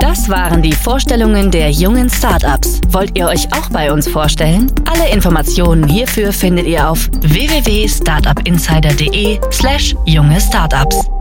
Das 0.00 0.28
waren 0.28 0.62
die 0.62 0.72
Vorstellungen 0.72 1.50
der 1.50 1.70
jungen 1.70 2.10
Startups. 2.10 2.80
Wollt 2.90 3.18
ihr 3.18 3.26
euch 3.26 3.52
auch 3.52 3.68
bei 3.70 3.92
uns 3.92 4.06
vorstellen? 4.08 4.70
Alle 4.86 5.10
Informationen 5.10 5.88
hierfür 5.88 6.32
findet 6.32 6.66
ihr 6.66 6.88
auf 6.88 7.10
www.startupinsider.de/slash 7.20 9.96
junge 10.06 10.40
Startups. 10.40 11.17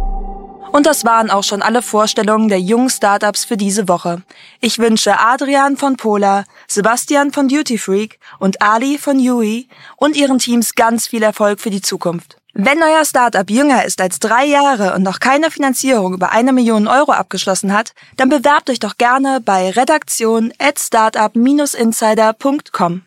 Und 0.72 0.86
das 0.86 1.06
waren 1.06 1.30
auch 1.30 1.44
schon 1.44 1.62
alle 1.62 1.82
Vorstellungen 1.82 2.50
der 2.50 2.60
jungen 2.60 2.90
Startups 2.90 3.46
für 3.46 3.58
diese 3.58 3.88
Woche. 3.88 4.22
Ich 4.60 4.80
wünsche 4.80 5.20
Adrian 5.20 5.78
von 5.78 5.98
Pola, 5.98 6.46
Sebastian 6.68 7.32
von 7.32 7.48
Duty 7.48 7.78
Freak 7.78 8.20
und 8.40 8.62
Ali 8.62 8.98
von 8.98 9.20
Yui 9.20 9.68
und 9.96 10.16
ihren 10.16 10.40
Teams 10.40 10.76
ganz 10.76 11.08
viel 11.08 11.24
Erfolg 11.24 11.60
für 11.60 11.70
die 11.70 11.82
Zukunft. 11.82 12.38
Wenn 12.60 12.82
euer 12.82 13.06
Startup 13.06 13.48
jünger 13.48 13.86
ist 13.86 14.02
als 14.02 14.18
drei 14.18 14.46
Jahre 14.46 14.96
und 14.96 15.04
noch 15.04 15.20
keine 15.20 15.52
Finanzierung 15.52 16.16
über 16.16 16.32
eine 16.32 16.54
Million 16.54 16.88
Euro 16.88 17.12
abgeschlossen 17.12 17.72
hat, 17.72 17.94
dann 18.16 18.30
bewerbt 18.30 18.72
euch 18.72 18.80
doch 18.80 18.98
gerne 18.98 19.42
bei 19.42 19.70
redaktion 19.70 20.52
at 20.58 20.80
startup-insider.com. 20.80 23.04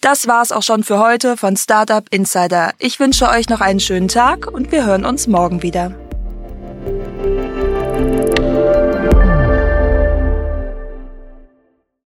Das 0.00 0.26
war's 0.26 0.52
auch 0.52 0.62
schon 0.62 0.84
für 0.84 1.00
heute 1.00 1.36
von 1.36 1.58
Startup 1.58 2.06
Insider. 2.10 2.72
Ich 2.78 2.98
wünsche 2.98 3.28
euch 3.28 3.50
noch 3.50 3.60
einen 3.60 3.80
schönen 3.80 4.08
Tag 4.08 4.46
und 4.46 4.72
wir 4.72 4.86
hören 4.86 5.04
uns 5.04 5.26
morgen 5.26 5.62
wieder. 5.62 5.92
Música 7.24 8.93